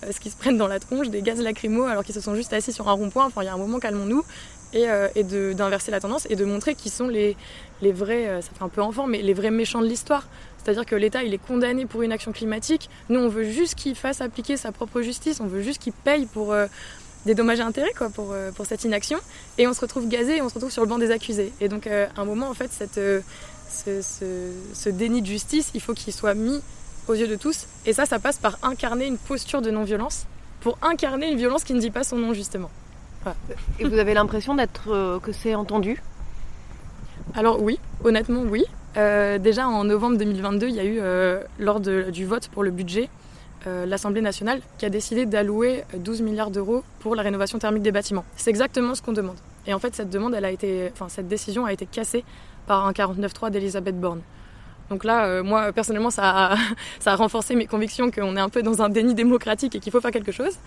Euh, 0.03 0.11
ce 0.11 0.19
qu'ils 0.19 0.31
se 0.31 0.37
prennent 0.37 0.57
dans 0.57 0.67
la 0.67 0.79
tronche, 0.79 1.09
des 1.09 1.21
gaz 1.21 1.39
lacrymaux 1.39 1.85
alors 1.85 2.03
qu'ils 2.03 2.15
se 2.15 2.21
sont 2.21 2.35
juste 2.35 2.53
assis 2.53 2.73
sur 2.73 2.89
un 2.89 2.93
rond-point. 2.93 3.25
Enfin, 3.25 3.43
il 3.43 3.45
y 3.45 3.49
a 3.49 3.53
un 3.53 3.57
moment, 3.57 3.79
calmons-nous. 3.79 4.23
Et, 4.73 4.89
euh, 4.89 5.09
d'inverser 5.53 5.91
la 5.91 5.99
tendance 5.99 6.25
et 6.29 6.37
de 6.37 6.45
montrer 6.45 6.75
qui 6.75 6.89
sont 6.89 7.09
les, 7.09 7.35
les 7.81 7.91
vrais, 7.91 8.27
euh, 8.27 8.41
ça 8.41 8.51
fait 8.57 8.63
un 8.63 8.69
peu 8.69 8.81
enfant, 8.81 9.05
mais 9.05 9.21
les 9.21 9.33
vrais 9.33 9.51
méchants 9.51 9.81
de 9.81 9.85
l'histoire. 9.85 10.25
C'est-à-dire 10.63 10.85
que 10.85 10.95
l'État, 10.95 11.23
il 11.23 11.33
est 11.33 11.45
condamné 11.45 11.85
pour 11.85 12.03
une 12.03 12.13
action 12.13 12.31
climatique. 12.31 12.89
Nous, 13.09 13.19
on 13.19 13.27
veut 13.27 13.43
juste 13.43 13.75
qu'il 13.75 13.95
fasse 13.95 14.21
appliquer 14.21 14.55
sa 14.55 14.71
propre 14.71 15.01
justice. 15.01 15.41
On 15.41 15.47
veut 15.47 15.61
juste 15.61 15.81
qu'il 15.81 15.91
paye 15.91 16.25
pour 16.25 16.55
des 17.25 17.35
dommages 17.35 17.59
et 17.59 17.63
intérêts 17.63 17.93
quoi, 17.97 18.09
pour, 18.09 18.35
pour 18.55 18.65
cette 18.65 18.83
inaction. 18.83 19.17
Et 19.57 19.67
on 19.67 19.73
se 19.73 19.81
retrouve 19.81 20.07
gazé 20.07 20.37
et 20.37 20.41
on 20.41 20.49
se 20.49 20.55
retrouve 20.55 20.71
sur 20.71 20.81
le 20.81 20.87
banc 20.87 20.97
des 20.97 21.11
accusés. 21.11 21.51
Et 21.61 21.69
donc, 21.69 21.87
à 21.87 22.09
un 22.17 22.25
moment, 22.25 22.49
en 22.49 22.53
fait, 22.53 22.71
cette, 22.71 22.95
ce, 22.95 24.01
ce, 24.01 24.51
ce 24.73 24.89
déni 24.89 25.21
de 25.21 25.27
justice, 25.27 25.71
il 25.73 25.81
faut 25.81 25.93
qu'il 25.93 26.13
soit 26.13 26.33
mis 26.33 26.61
aux 27.07 27.13
yeux 27.13 27.27
de 27.27 27.35
tous. 27.35 27.67
Et 27.85 27.93
ça, 27.93 28.05
ça 28.05 28.19
passe 28.19 28.37
par 28.37 28.57
incarner 28.63 29.05
une 29.05 29.17
posture 29.17 29.61
de 29.61 29.71
non-violence, 29.71 30.25
pour 30.61 30.77
incarner 30.81 31.31
une 31.31 31.37
violence 31.37 31.63
qui 31.63 31.73
ne 31.73 31.79
dit 31.79 31.91
pas 31.91 32.03
son 32.03 32.17
nom, 32.17 32.33
justement. 32.33 32.69
Et 33.79 33.85
vous 33.85 33.97
avez 33.97 34.13
l'impression 34.13 34.55
d'être 34.55 34.91
euh, 34.91 35.19
que 35.19 35.31
c'est 35.31 35.53
entendu? 35.55 36.01
Alors 37.35 37.61
oui, 37.61 37.79
honnêtement 38.03 38.41
oui. 38.41 38.65
Euh, 38.97 39.37
déjà 39.37 39.67
en 39.67 39.83
novembre 39.83 40.17
2022, 40.17 40.67
il 40.67 40.75
y 40.75 40.79
a 40.79 40.83
eu, 40.83 40.97
euh, 40.99 41.41
lors 41.59 41.79
du 41.79 42.25
vote 42.25 42.49
pour 42.49 42.63
le 42.63 42.71
budget, 42.71 43.09
l'Assemblée 43.65 44.21
nationale 44.21 44.61
qui 44.77 44.85
a 44.85 44.89
décidé 44.89 45.25
d'allouer 45.25 45.83
12 45.95 46.21
milliards 46.21 46.51
d'euros 46.51 46.83
pour 46.99 47.15
la 47.15 47.21
rénovation 47.21 47.59
thermique 47.59 47.83
des 47.83 47.91
bâtiments. 47.91 48.25
C'est 48.35 48.49
exactement 48.49 48.95
ce 48.95 49.01
qu'on 49.01 49.13
demande. 49.13 49.37
Et 49.67 49.73
en 49.73 49.79
fait, 49.79 49.95
cette 49.95 50.09
demande, 50.09 50.33
elle 50.33 50.45
a 50.45 50.51
été, 50.51 50.89
enfin, 50.93 51.09
cette 51.09 51.27
décision 51.27 51.65
a 51.65 51.73
été 51.73 51.85
cassée 51.85 52.23
par 52.65 52.85
un 52.85 52.91
49.3 52.91 53.51
d'Elisabeth 53.51 53.99
Borne. 53.99 54.21
Donc 54.89 55.05
là, 55.05 55.25
euh, 55.25 55.43
moi, 55.43 55.71
personnellement, 55.71 56.09
ça 56.11 56.55
a, 57.05 57.15
renforcé 57.15 57.55
mes 57.55 57.65
convictions 57.65 58.11
qu'on 58.11 58.35
est 58.35 58.41
un 58.41 58.49
peu 58.49 58.61
dans 58.61 58.81
un 58.81 58.89
déni 58.89 59.13
démocratique 59.13 59.75
et 59.75 59.79
qu'il 59.79 59.91
faut 59.91 60.01
faire 60.01 60.11
quelque 60.11 60.31
chose. 60.31 60.57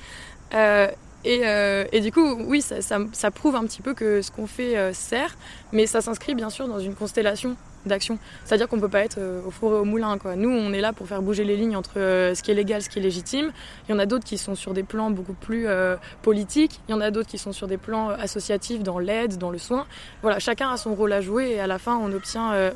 Euh, 0.54 0.88
et, 1.24 1.40
euh, 1.44 1.84
et, 1.92 2.00
du 2.00 2.12
coup, 2.12 2.34
oui, 2.46 2.62
ça, 2.62 3.30
prouve 3.30 3.56
un 3.56 3.64
petit 3.64 3.82
peu 3.82 3.94
que 3.94 4.22
ce 4.22 4.30
qu'on 4.30 4.46
fait 4.46 4.92
sert, 4.92 5.36
mais 5.72 5.86
ça 5.86 6.00
s'inscrit 6.00 6.34
bien 6.34 6.50
sûr 6.50 6.68
dans 6.68 6.78
une 6.78 6.94
constellation 6.94 7.56
d'action. 7.86 8.18
C'est-à-dire 8.44 8.68
qu'on 8.68 8.76
ne 8.76 8.80
peut 8.80 8.88
pas 8.88 9.04
être 9.04 9.18
euh, 9.18 9.40
au 9.46 9.50
four 9.50 9.72
et 9.72 9.78
au 9.78 9.84
moulin. 9.84 10.16
Nous, 10.36 10.50
on 10.50 10.72
est 10.72 10.80
là 10.80 10.92
pour 10.92 11.06
faire 11.06 11.22
bouger 11.22 11.44
les 11.44 11.56
lignes 11.56 11.76
entre 11.76 11.98
euh, 11.98 12.34
ce 12.34 12.42
qui 12.42 12.50
est 12.50 12.54
légal, 12.54 12.82
ce 12.82 12.88
qui 12.88 12.98
est 12.98 13.02
légitime. 13.02 13.52
Il 13.88 13.92
y 13.92 13.94
en 13.94 13.98
a 13.98 14.06
d'autres 14.06 14.24
qui 14.24 14.38
sont 14.38 14.54
sur 14.54 14.74
des 14.74 14.82
plans 14.82 15.10
beaucoup 15.10 15.34
plus 15.34 15.66
euh, 15.66 15.96
politiques. 16.22 16.80
Il 16.88 16.92
y 16.92 16.94
en 16.94 17.00
a 17.00 17.10
d'autres 17.10 17.28
qui 17.28 17.38
sont 17.38 17.52
sur 17.52 17.66
des 17.66 17.76
plans 17.76 18.10
associatifs, 18.10 18.82
dans 18.82 18.98
l'aide, 18.98 19.38
dans 19.38 19.50
le 19.50 19.58
soin. 19.58 19.86
Voilà, 20.22 20.38
chacun 20.38 20.70
a 20.70 20.76
son 20.76 20.94
rôle 20.94 21.12
à 21.12 21.20
jouer 21.20 21.50
et 21.50 21.60
à 21.60 21.66
la 21.66 21.78
fin, 21.78 21.96
on 21.96 22.12
obtient, 22.12 22.72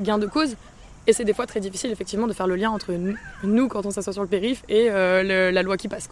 gain 0.00 0.18
de 0.18 0.26
cause. 0.26 0.56
Et 1.06 1.12
c'est 1.12 1.24
des 1.24 1.32
fois 1.32 1.46
très 1.46 1.60
difficile, 1.60 1.90
effectivement, 1.90 2.26
de 2.26 2.32
faire 2.32 2.46
le 2.46 2.56
lien 2.56 2.70
entre 2.70 2.92
nous, 3.42 3.68
quand 3.68 3.86
on 3.86 3.90
s'assoit 3.90 4.12
sur 4.12 4.22
le 4.22 4.28
périph', 4.28 4.62
et 4.68 4.88
la 4.88 5.62
loi 5.62 5.76
qui 5.76 5.88
passe. 5.88 6.08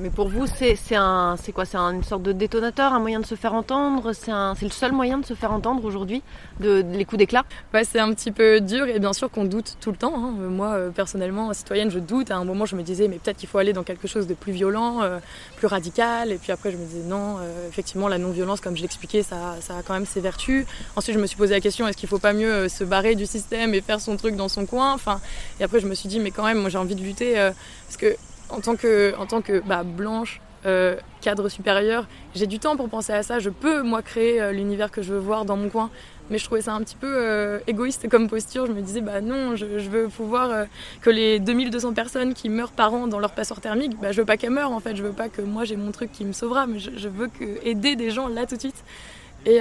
Mais 0.00 0.10
pour 0.10 0.28
vous, 0.28 0.46
c'est 0.46 0.76
un, 0.94 1.36
c'est 1.42 1.50
quoi? 1.50 1.64
C'est 1.64 1.76
une 1.76 2.04
sorte 2.04 2.22
de 2.22 2.32
détonateur, 2.32 2.92
un 2.92 3.00
moyen 3.00 3.18
de 3.18 3.26
se 3.26 3.34
faire 3.34 3.52
entendre? 3.52 4.12
C'est 4.12 4.30
le 4.30 4.70
seul 4.70 4.92
moyen 4.92 5.18
de 5.18 5.26
se 5.26 5.34
faire 5.34 5.52
entendre 5.52 5.84
aujourd'hui, 5.84 6.22
de, 6.60 6.84
les 6.92 7.04
coups 7.04 7.18
d'éclat? 7.18 7.44
Ouais, 7.74 7.82
c'est 7.84 7.98
un 7.98 8.12
petit 8.12 8.30
peu 8.30 8.60
dur 8.60 8.86
et 8.86 9.00
bien 9.00 9.12
sûr 9.12 9.30
qu'on 9.30 9.44
doute 9.44 9.76
tout 9.80 9.90
le 9.90 9.96
temps. 9.96 10.14
Hein. 10.16 10.34
Moi, 10.38 10.68
euh, 10.68 10.90
personnellement, 10.90 11.52
citoyenne, 11.52 11.90
je 11.90 11.98
doute. 11.98 12.30
À 12.30 12.36
un 12.36 12.44
moment, 12.44 12.64
je 12.64 12.76
me 12.76 12.82
disais, 12.82 13.08
mais 13.08 13.16
peut-être 13.16 13.36
qu'il 13.38 13.48
faut 13.48 13.58
aller 13.58 13.72
dans 13.72 13.82
quelque 13.82 14.06
chose 14.06 14.28
de 14.28 14.34
plus 14.34 14.52
violent, 14.52 15.02
euh, 15.02 15.18
plus 15.56 15.66
radical. 15.66 16.30
Et 16.30 16.36
puis 16.36 16.52
après, 16.52 16.70
je 16.70 16.76
me 16.76 16.84
disais 16.84 17.04
non. 17.04 17.38
Euh, 17.40 17.68
effectivement, 17.68 18.06
la 18.06 18.18
non-violence, 18.18 18.60
comme 18.60 18.76
je 18.76 18.82
l'expliquais, 18.82 19.24
ça, 19.24 19.56
ça 19.60 19.78
a 19.78 19.82
quand 19.82 19.94
même 19.94 20.06
ses 20.06 20.20
vertus. 20.20 20.64
Ensuite, 20.94 21.16
je 21.16 21.20
me 21.20 21.26
suis 21.26 21.36
posé 21.36 21.54
la 21.54 21.60
question 21.60 21.88
est-ce 21.88 21.96
qu'il 21.96 22.08
faut 22.08 22.18
pas 22.20 22.32
mieux 22.32 22.68
se 22.68 22.84
barrer 22.84 23.16
du 23.16 23.26
système 23.26 23.74
et 23.74 23.80
faire 23.80 24.00
son 24.00 24.16
truc 24.16 24.36
dans 24.36 24.48
son 24.48 24.64
coin? 24.64 24.92
Enfin, 24.92 25.20
et 25.58 25.64
après, 25.64 25.80
je 25.80 25.88
me 25.88 25.94
suis 25.94 26.08
dit 26.08 26.20
mais 26.20 26.30
quand 26.30 26.44
même, 26.44 26.58
moi, 26.58 26.70
j'ai 26.70 26.78
envie 26.78 26.94
de 26.94 27.02
lutter 27.02 27.34
parce 27.34 27.96
que 27.96 28.16
en 28.52 28.60
tant 28.60 28.76
que, 28.76 29.16
en 29.16 29.26
tant 29.26 29.40
que 29.40 29.60
bah, 29.60 29.82
blanche, 29.82 30.40
euh, 30.64 30.96
cadre 31.20 31.48
supérieur, 31.48 32.06
j'ai 32.36 32.46
du 32.46 32.60
temps 32.60 32.76
pour 32.76 32.88
penser 32.88 33.12
à 33.12 33.24
ça. 33.24 33.40
Je 33.40 33.50
peux, 33.50 33.82
moi, 33.82 34.00
créer 34.00 34.40
euh, 34.40 34.52
l'univers 34.52 34.92
que 34.92 35.02
je 35.02 35.12
veux 35.12 35.18
voir 35.18 35.44
dans 35.44 35.56
mon 35.56 35.68
coin. 35.68 35.90
Mais 36.30 36.38
je 36.38 36.44
trouvais 36.44 36.62
ça 36.62 36.72
un 36.72 36.80
petit 36.80 36.94
peu 36.94 37.12
euh, 37.12 37.58
égoïste 37.66 38.08
comme 38.08 38.28
posture. 38.28 38.66
Je 38.66 38.72
me 38.72 38.80
disais, 38.80 39.00
bah 39.00 39.20
non, 39.20 39.56
je, 39.56 39.66
veux 39.66 40.06
pouvoir 40.06 40.66
que 41.00 41.10
les 41.10 41.40
2200 41.40 41.94
personnes 41.94 42.32
qui 42.32 42.48
meurent 42.48 42.70
par 42.70 42.94
an 42.94 43.08
dans 43.08 43.18
leur 43.18 43.32
passeport 43.32 43.60
thermique, 43.60 43.98
bah, 44.00 44.12
je 44.12 44.20
veux 44.20 44.24
pas 44.24 44.36
qu'elles 44.36 44.50
meurent 44.50 44.70
en 44.70 44.78
fait. 44.78 44.94
Je 44.94 45.02
veux 45.02 45.12
pas 45.12 45.28
que 45.28 45.42
moi 45.42 45.64
j'ai 45.64 45.76
mon 45.76 45.90
truc 45.90 46.12
qui 46.12 46.24
me 46.24 46.32
sauvera, 46.32 46.66
mais 46.66 46.78
je, 46.78 47.08
veux 47.08 47.26
que, 47.26 47.66
aider 47.66 47.96
des 47.96 48.10
gens 48.10 48.28
là 48.28 48.46
tout 48.46 48.54
de 48.54 48.60
suite. 48.60 48.84
Et, 49.46 49.58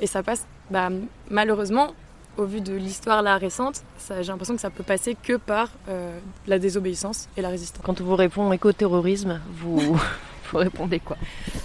et 0.00 0.06
ça 0.06 0.22
passe, 0.22 0.46
bah, 0.70 0.88
malheureusement, 1.30 1.92
au 2.38 2.44
vu 2.44 2.60
de 2.60 2.74
l'histoire 2.74 3.20
là 3.22 3.36
récente, 3.36 3.82
j'ai 4.08 4.28
l'impression 4.28 4.54
que 4.54 4.60
ça 4.60 4.70
peut 4.70 4.84
passer 4.84 5.16
que 5.20 5.34
par 5.34 5.70
euh, 5.88 6.18
la 6.46 6.58
désobéissance 6.58 7.28
et 7.36 7.42
la 7.42 7.48
résistance. 7.48 7.82
Quand 7.84 8.00
on 8.00 8.04
vous 8.04 8.16
répond 8.16 8.50
éco-terrorisme, 8.52 9.40
vous, 9.52 9.78
vous 10.50 10.58
répondez 10.58 11.00
quoi? 11.00 11.16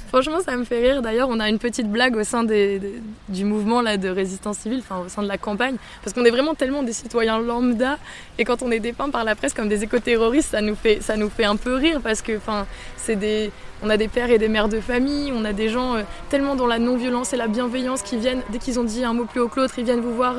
Franchement, 0.07 0.41
ça 0.41 0.57
me 0.57 0.63
fait 0.63 0.81
rire. 0.81 1.01
D'ailleurs, 1.01 1.29
on 1.29 1.39
a 1.39 1.47
une 1.47 1.59
petite 1.59 1.89
blague 1.89 2.15
au 2.15 2.23
sein 2.23 2.43
des, 2.43 2.81
du 3.29 3.45
mouvement 3.45 3.81
là, 3.81 3.97
de 3.97 4.09
résistance 4.09 4.57
civile, 4.57 4.79
enfin 4.79 5.03
au 5.05 5.09
sein 5.09 5.21
de 5.21 5.27
la 5.27 5.37
campagne, 5.37 5.75
parce 6.03 6.13
qu'on 6.13 6.25
est 6.25 6.31
vraiment 6.31 6.55
tellement 6.55 6.83
des 6.83 6.93
citoyens 6.93 7.39
lambda, 7.39 7.97
et 8.39 8.43
quand 8.43 8.63
on 8.63 8.71
est 8.71 8.79
dépeint 8.79 9.09
par 9.09 9.23
la 9.23 9.35
presse 9.35 9.53
comme 9.53 9.69
des 9.69 9.83
éco-terroristes, 9.83 10.49
ça 10.51 10.61
nous 10.61 10.75
fait, 10.75 11.01
ça 11.01 11.17
nous 11.17 11.29
fait 11.29 11.45
un 11.45 11.55
peu 11.55 11.75
rire, 11.75 12.01
parce 12.03 12.21
que 12.21 12.35
enfin, 12.37 12.65
c'est 12.97 13.15
des, 13.15 13.51
on 13.83 13.89
a 13.89 13.97
des 13.97 14.07
pères 14.07 14.31
et 14.31 14.37
des 14.37 14.47
mères 14.47 14.69
de 14.69 14.79
famille, 14.79 15.31
on 15.35 15.43
a 15.45 15.53
des 15.53 15.69
gens 15.69 15.95
euh, 15.95 16.03
tellement 16.29 16.55
dans 16.55 16.67
la 16.67 16.79
non-violence 16.79 17.33
et 17.33 17.37
la 17.37 17.47
bienveillance 17.47 18.01
qui 18.01 18.17
viennent, 18.17 18.41
dès 18.49 18.59
qu'ils 18.59 18.79
ont 18.79 18.83
dit 18.83 19.03
un 19.03 19.13
mot 19.13 19.25
plus 19.25 19.41
haut 19.41 19.49
que 19.49 19.59
l'autre, 19.59 19.77
ils 19.77 19.85
viennent 19.85 20.01
vous 20.01 20.15
voir, 20.15 20.35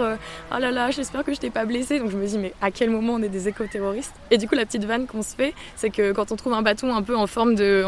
ah 0.50 0.60
là 0.60 0.70
là, 0.70 0.90
j'espère 0.90 1.24
que 1.24 1.34
je 1.34 1.40
t'ai 1.40 1.50
pas 1.50 1.64
blessé. 1.64 1.98
Donc 1.98 2.10
je 2.10 2.16
me 2.16 2.26
dis, 2.26 2.38
mais 2.38 2.52
à 2.60 2.70
quel 2.70 2.90
moment 2.90 3.14
on 3.14 3.22
est 3.22 3.28
des 3.28 3.48
éco-terroristes? 3.48 4.14
Et 4.30 4.38
du 4.38 4.48
coup, 4.48 4.54
la 4.54 4.64
petite 4.64 4.84
vanne 4.84 5.06
qu'on 5.06 5.22
se 5.22 5.34
fait, 5.34 5.54
c'est 5.76 5.90
que 5.90 6.12
quand 6.12 6.32
on 6.32 6.36
trouve 6.36 6.54
un 6.54 6.62
bâton 6.62 6.94
un 6.94 7.02
peu 7.02 7.16
en 7.16 7.26
forme 7.26 7.54
de, 7.54 7.84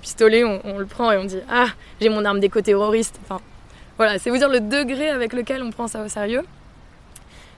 pistolet, 0.00 0.44
on, 0.44 0.78
le 0.78 0.86
prend 0.86 1.10
et 1.12 1.18
on 1.18 1.24
dit, 1.24 1.38
ah, 1.50 1.66
j'ai 2.00 2.08
mon 2.08 2.24
arme 2.24 2.40
d'éco-terroriste. 2.40 3.20
Enfin, 3.24 3.40
voilà, 3.96 4.18
c'est 4.18 4.30
vous 4.30 4.38
dire 4.38 4.48
le 4.48 4.60
degré 4.60 5.08
avec 5.08 5.32
lequel 5.32 5.62
on 5.62 5.70
prend 5.70 5.88
ça 5.88 6.02
au 6.02 6.08
sérieux. 6.08 6.42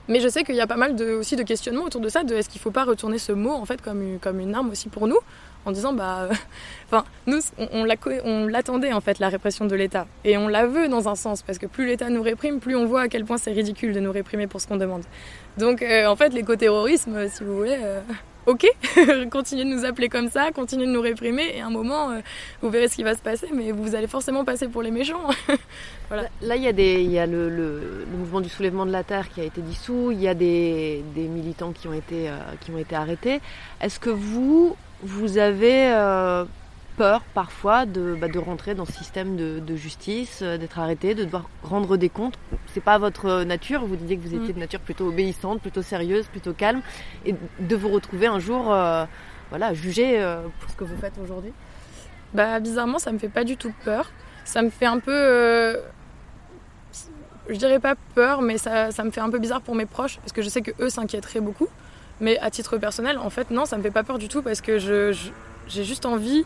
Mais 0.07 0.19
je 0.21 0.27
sais 0.27 0.43
qu'il 0.43 0.55
y 0.55 0.61
a 0.61 0.67
pas 0.67 0.77
mal 0.77 0.95
de, 0.95 1.13
aussi 1.13 1.35
de 1.35 1.43
questionnements 1.43 1.83
autour 1.83 2.01
de 2.01 2.09
ça, 2.09 2.23
de 2.23 2.33
est-ce 2.33 2.49
qu'il 2.49 2.59
ne 2.59 2.63
faut 2.63 2.71
pas 2.71 2.83
retourner 2.83 3.19
ce 3.19 3.31
mot 3.31 3.51
en 3.51 3.65
fait 3.65 3.79
comme 3.81 4.39
une 4.39 4.55
arme 4.55 4.71
aussi 4.71 4.89
pour 4.89 5.07
nous, 5.07 5.19
en 5.65 5.71
disant 5.71 5.93
bah, 5.93 6.23
euh, 6.23 6.33
enfin 6.85 7.05
nous 7.27 7.39
on, 7.57 8.47
l'attendait 8.47 8.93
en 8.93 9.01
fait 9.01 9.19
la 9.19 9.29
répression 9.29 9.65
de 9.65 9.75
l'État 9.75 10.07
et 10.23 10.37
on 10.37 10.47
la 10.47 10.65
veut 10.65 10.87
dans 10.87 11.07
un 11.09 11.15
sens 11.15 11.41
parce 11.41 11.57
que 11.57 11.65
plus 11.65 11.85
l'État 11.85 12.09
nous 12.09 12.23
réprime, 12.23 12.59
plus 12.59 12.75
on 12.75 12.85
voit 12.85 13.01
à 13.01 13.07
quel 13.07 13.25
point 13.25 13.37
c'est 13.37 13.51
ridicule 13.51 13.93
de 13.93 13.99
nous 13.99 14.11
réprimer 14.11 14.47
pour 14.47 14.61
ce 14.61 14.67
qu'on 14.67 14.77
demande. 14.77 15.03
Donc 15.57 15.81
euh, 15.81 16.07
en 16.07 16.15
fait 16.15 16.33
l'éco-terrorisme, 16.33 17.27
si 17.29 17.43
vous 17.43 17.55
voulez, 17.55 17.77
euh, 17.81 18.01
ok, 18.49 18.65
continuez 19.31 19.63
de 19.63 19.69
nous 19.69 19.85
appeler 19.85 20.09
comme 20.09 20.29
ça, 20.29 20.51
continuez 20.51 20.87
de 20.87 20.91
nous 20.91 21.01
réprimer, 21.01 21.55
et 21.55 21.61
à 21.61 21.67
un 21.67 21.69
moment, 21.69 22.11
euh, 22.11 22.19
vous 22.61 22.69
verrez 22.69 22.87
ce 22.87 22.95
qui 22.95 23.03
va 23.03 23.13
se 23.13 23.21
passer, 23.21 23.47
mais 23.53 23.71
vous 23.71 23.95
allez 23.95 24.07
forcément 24.07 24.43
passer 24.43 24.67
pour 24.67 24.81
les 24.81 24.91
méchants. 24.91 25.29
voilà. 26.07 26.29
Là, 26.41 26.55
il 26.55 26.63
y 26.63 26.67
a, 26.67 26.73
des, 26.73 27.01
il 27.01 27.11
y 27.11 27.19
a 27.19 27.27
le, 27.27 28.05
mouvement 28.11 28.41
du 28.41 28.49
soulèvement 28.49 28.85
de 28.85 28.91
la 28.91 29.03
Terre 29.03 29.29
qui 29.29 29.41
a 29.41 29.43
été 29.43 29.61
dissous, 29.61 30.09
il 30.11 30.21
y 30.21 30.27
a 30.27 30.33
des, 30.33 31.03
des 31.13 31.27
militants 31.27 31.71
qui 31.71 31.87
ont 31.87 31.93
été, 31.93 32.29
euh, 32.29 32.37
qui 32.61 32.71
ont 32.71 32.77
été 32.77 32.95
arrêtés. 32.95 33.39
Est-ce 33.81 33.99
que 33.99 34.09
vous, 34.09 34.75
vous 35.03 35.37
avez 35.37 35.91
euh, 35.93 36.45
peur 36.97 37.21
parfois 37.33 37.85
de, 37.85 38.17
bah, 38.19 38.27
de 38.27 38.39
rentrer 38.39 38.75
dans 38.75 38.85
ce 38.85 38.91
système 38.91 39.37
de, 39.37 39.59
de 39.59 39.75
justice, 39.75 40.39
euh, 40.41 40.57
d'être 40.57 40.79
arrêté, 40.79 41.15
de 41.15 41.23
devoir 41.23 41.49
rendre 41.63 41.97
des 41.97 42.09
comptes? 42.09 42.37
C'est 42.73 42.83
pas 42.83 42.97
votre 42.97 43.43
nature? 43.43 43.85
Vous 43.85 43.95
disiez 43.95 44.17
que 44.17 44.21
vous 44.21 44.35
étiez 44.35 44.49
mm. 44.49 44.55
de 44.55 44.59
nature 44.59 44.79
plutôt 44.81 45.07
obéissante, 45.07 45.61
plutôt 45.61 45.81
sérieuse, 45.81 46.25
plutôt 46.27 46.53
calme, 46.53 46.81
et 47.25 47.35
de 47.59 47.75
vous 47.75 47.89
retrouver 47.89 48.27
un 48.27 48.39
jour, 48.39 48.73
euh, 48.73 49.05
voilà, 49.49 49.73
jugé 49.73 50.21
euh, 50.21 50.41
pour 50.59 50.69
ce 50.69 50.75
que 50.75 50.83
vous 50.83 50.97
faites 50.97 51.17
aujourd'hui? 51.23 51.53
Bah 52.33 52.59
bizarrement, 52.59 52.99
ça 52.99 53.11
me 53.11 53.17
fait 53.17 53.29
pas 53.29 53.43
du 53.43 53.57
tout 53.57 53.73
peur. 53.85 54.11
Ça 54.43 54.61
me 54.61 54.69
fait 54.69 54.85
un 54.85 54.99
peu 54.99 55.79
je 57.49 57.55
dirais 57.55 57.79
pas 57.79 57.95
peur, 58.13 58.41
mais 58.41 58.57
ça, 58.57 58.91
ça, 58.91 59.03
me 59.03 59.11
fait 59.11 59.21
un 59.21 59.29
peu 59.29 59.39
bizarre 59.39 59.61
pour 59.61 59.73
mes 59.75 59.87
proches, 59.87 60.17
parce 60.17 60.31
que 60.31 60.41
je 60.41 60.49
sais 60.49 60.61
que 60.61 60.71
eux 60.83 60.89
s'inquiéteraient 60.89 61.39
beaucoup. 61.39 61.67
Mais 62.21 62.37
à 62.39 62.49
titre 62.49 62.77
personnel, 62.77 63.17
en 63.17 63.29
fait, 63.29 63.51
non, 63.51 63.65
ça 63.65 63.77
me 63.77 63.83
fait 63.83 63.91
pas 63.91 64.03
peur 64.03 64.17
du 64.17 64.27
tout, 64.27 64.41
parce 64.41 64.61
que 64.61 64.77
j'ai 64.77 65.13
je, 65.13 65.83
juste 65.83 66.05
envie 66.05 66.45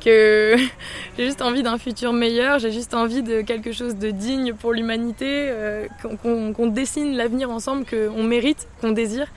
que 0.00 0.56
j'ai 1.18 1.24
juste 1.24 1.42
envie 1.42 1.62
d'un 1.62 1.78
futur 1.78 2.12
meilleur, 2.12 2.58
j'ai 2.58 2.70
juste 2.70 2.94
envie 2.94 3.22
de 3.22 3.40
quelque 3.40 3.72
chose 3.72 3.96
de 3.96 4.10
digne 4.10 4.52
pour 4.54 4.72
l'humanité, 4.72 5.48
euh, 5.48 5.86
qu'on 6.22 6.66
dessine 6.66 7.16
l'avenir 7.16 7.50
ensemble, 7.50 7.84
qu'on 7.86 8.22
mérite, 8.22 8.68
qu'on 8.80 8.92
désire. 8.92 9.28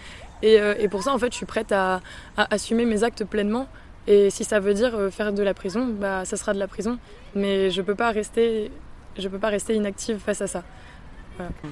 Euh, 0.44 0.76
et, 0.80 0.88
pour 0.88 1.04
ça, 1.04 1.14
en 1.14 1.18
fait, 1.18 1.32
je 1.32 1.38
suis 1.38 1.46
prête 1.46 1.72
à, 1.72 2.02
assumer 2.38 2.86
mes 2.86 3.04
actes 3.04 3.24
pleinement. 3.24 3.68
Et 4.08 4.30
si 4.30 4.44
ça 4.44 4.60
veut 4.60 4.74
dire 4.74 4.96
euh, 4.96 5.12
faire 5.12 5.34
de 5.34 5.44
la 5.44 5.54
prison, 5.54 5.86
bah, 5.88 6.26
ça 6.26 6.38
sera 6.38 6.54
de 6.54 6.60
la 6.60 6.68
prison. 6.68 6.98
Mais 7.36 7.70
je 7.70 7.82
peux 7.82 7.96
je 9.18 9.28
peux 9.28 9.40
pas 9.40 9.50
rester 9.50 9.76
inactive 9.76 10.18
face 10.20 10.42
à 10.42 10.48
ça. 10.48 10.64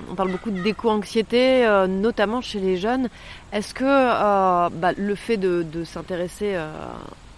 On 0.10 0.16
parle 0.16 0.32
beaucoup 0.32 0.52
d'éco-anxiété, 0.52 1.68
notamment 1.90 2.42
chez 2.42 2.60
les 2.60 2.78
jeunes. 2.78 3.10
Est-ce 3.52 3.74
que 3.74 3.84
bah, 3.84 4.92
le 4.96 5.16
fait 5.16 5.38
de, 5.38 5.64
de 5.64 5.84
s'intéresser 5.84 6.58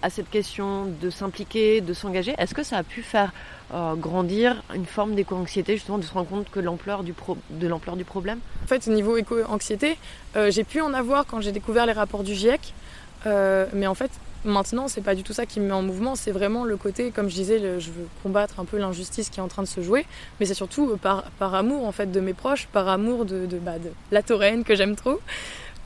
à 0.01 0.09
cette 0.09 0.29
question 0.29 0.86
de 0.86 1.09
s'impliquer, 1.09 1.81
de 1.81 1.93
s'engager, 1.93 2.33
est-ce 2.38 2.53
que 2.53 2.63
ça 2.63 2.77
a 2.77 2.83
pu 2.83 3.01
faire 3.01 3.33
euh, 3.74 3.95
grandir 3.95 4.63
une 4.74 4.86
forme 4.86 5.15
d'éco-anxiété, 5.15 5.75
justement, 5.75 5.98
de 5.98 6.03
se 6.03 6.13
rendre 6.13 6.29
compte 6.29 6.50
que 6.50 6.59
de 6.59 6.65
l'ampleur 6.65 7.03
du 7.03 8.05
problème? 8.05 8.39
En 8.63 8.67
fait, 8.67 8.88
au 8.88 8.91
niveau 8.91 9.17
éco-anxiété, 9.17 9.98
euh, 10.36 10.51
j'ai 10.51 10.63
pu 10.63 10.81
en 10.81 10.93
avoir 10.93 11.25
quand 11.25 11.41
j'ai 11.41 11.51
découvert 11.51 11.86
les 11.86 11.93
rapports 11.93 12.24
du 12.24 12.33
GIEC, 12.33 12.74
euh, 13.25 13.65
mais 13.74 13.88
en 13.88 13.95
fait, 13.95 14.12
maintenant, 14.46 14.88
c'est 14.88 15.01
pas 15.01 15.15
du 15.15 15.24
tout 15.24 15.34
ça 15.34 15.46
qui 15.46 15.60
me 15.60 15.67
met 15.67 15.74
en 15.74 15.81
mouvement, 15.81 16.15
c'est 16.15 16.31
vraiment 16.31 16.63
le 16.63 16.77
côté, 16.77 17.12
comme 17.12 17.29
je 17.29 17.36
disais, 17.36 17.60
je 17.79 17.91
veux 17.91 18.08
combattre 18.24 18.60
un 18.60 18.65
peu 18.65 18.77
l'injustice 18.77 19.29
qui 19.29 19.39
est 19.39 19.43
en 19.43 19.48
train 19.48 19.63
de 19.63 19.67
se 19.67 19.81
jouer, 19.81 20.05
mais 20.39 20.46
c'est 20.46 20.53
surtout 20.53 20.98
par, 21.01 21.24
par 21.39 21.53
amour 21.55 21.86
en 21.86 21.91
fait 21.91 22.12
de 22.12 22.19
mes 22.19 22.34
proches, 22.34 22.67
par 22.72 22.88
amour 22.88 23.25
bah, 23.25 23.79
de 23.79 23.89
la 24.12 24.24
Touraine 24.24 24.63
que 24.63 24.75
j'aime 24.75 24.96
trop, 24.96 25.19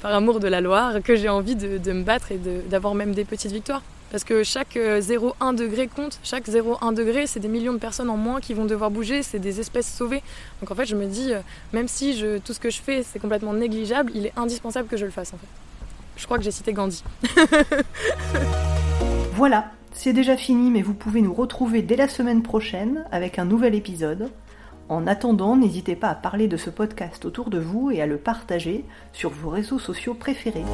par 0.01 0.13
amour 0.13 0.39
de 0.39 0.47
la 0.47 0.61
Loire 0.61 1.01
que 1.01 1.15
j'ai 1.15 1.29
envie 1.29 1.55
de, 1.55 1.91
me 1.91 2.03
battre 2.03 2.31
et 2.31 2.39
d'avoir 2.69 2.93
même 2.93 3.13
des 3.13 3.25
petites 3.25 3.51
victoires. 3.51 3.81
Parce 4.11 4.25
que 4.25 4.43
chaque 4.43 4.75
0,1 4.75 5.33
euh, 5.41 5.53
degré 5.53 5.87
compte, 5.87 6.19
chaque 6.23 6.47
0,1 6.47 6.93
degré, 6.93 7.25
c'est 7.25 7.39
des 7.39 7.47
millions 7.47 7.73
de 7.73 7.79
personnes 7.79 8.11
en 8.11 8.17
moins 8.17 8.41
qui 8.41 8.53
vont 8.53 8.65
devoir 8.65 8.91
bouger, 8.91 9.23
c'est 9.23 9.39
des 9.39 9.59
espèces 9.59 9.91
sauvées. 9.91 10.21
Donc 10.61 10.69
en 10.69 10.75
fait, 10.75 10.85
je 10.85 10.95
me 10.95 11.07
dis, 11.07 11.33
euh, 11.33 11.39
même 11.71 11.87
si 11.87 12.23
tout 12.45 12.53
ce 12.53 12.59
que 12.59 12.69
je 12.69 12.79
fais, 12.79 13.01
c'est 13.01 13.17
complètement 13.17 13.53
négligeable, 13.53 14.11
il 14.13 14.27
est 14.27 14.33
indispensable 14.37 14.87
que 14.87 14.97
je 14.97 15.05
le 15.05 15.11
fasse 15.11 15.33
en 15.33 15.37
fait. 15.37 15.62
Je 16.15 16.25
crois 16.25 16.37
que 16.37 16.43
j'ai 16.43 16.51
cité 16.51 16.73
Gandhi. 16.73 17.03
voilà, 19.33 19.71
c'est 19.91 20.13
déjà 20.13 20.37
fini, 20.37 20.71
mais 20.71 20.81
vous 20.81 20.93
pouvez 20.93 21.21
nous 21.21 21.33
retrouver 21.33 21.81
dès 21.81 21.95
la 21.95 22.07
semaine 22.07 22.43
prochaine 22.43 23.05
avec 23.11 23.39
un 23.39 23.45
nouvel 23.45 23.75
épisode. 23.75 24.29
En 24.89 25.07
attendant, 25.07 25.55
n'hésitez 25.55 25.95
pas 25.95 26.09
à 26.09 26.15
parler 26.15 26.47
de 26.47 26.57
ce 26.57 26.69
podcast 26.69 27.25
autour 27.25 27.49
de 27.49 27.59
vous 27.59 27.91
et 27.91 28.01
à 28.01 28.05
le 28.05 28.17
partager 28.17 28.85
sur 29.13 29.29
vos 29.29 29.49
réseaux 29.49 29.79
sociaux 29.79 30.13
préférés. 30.13 30.65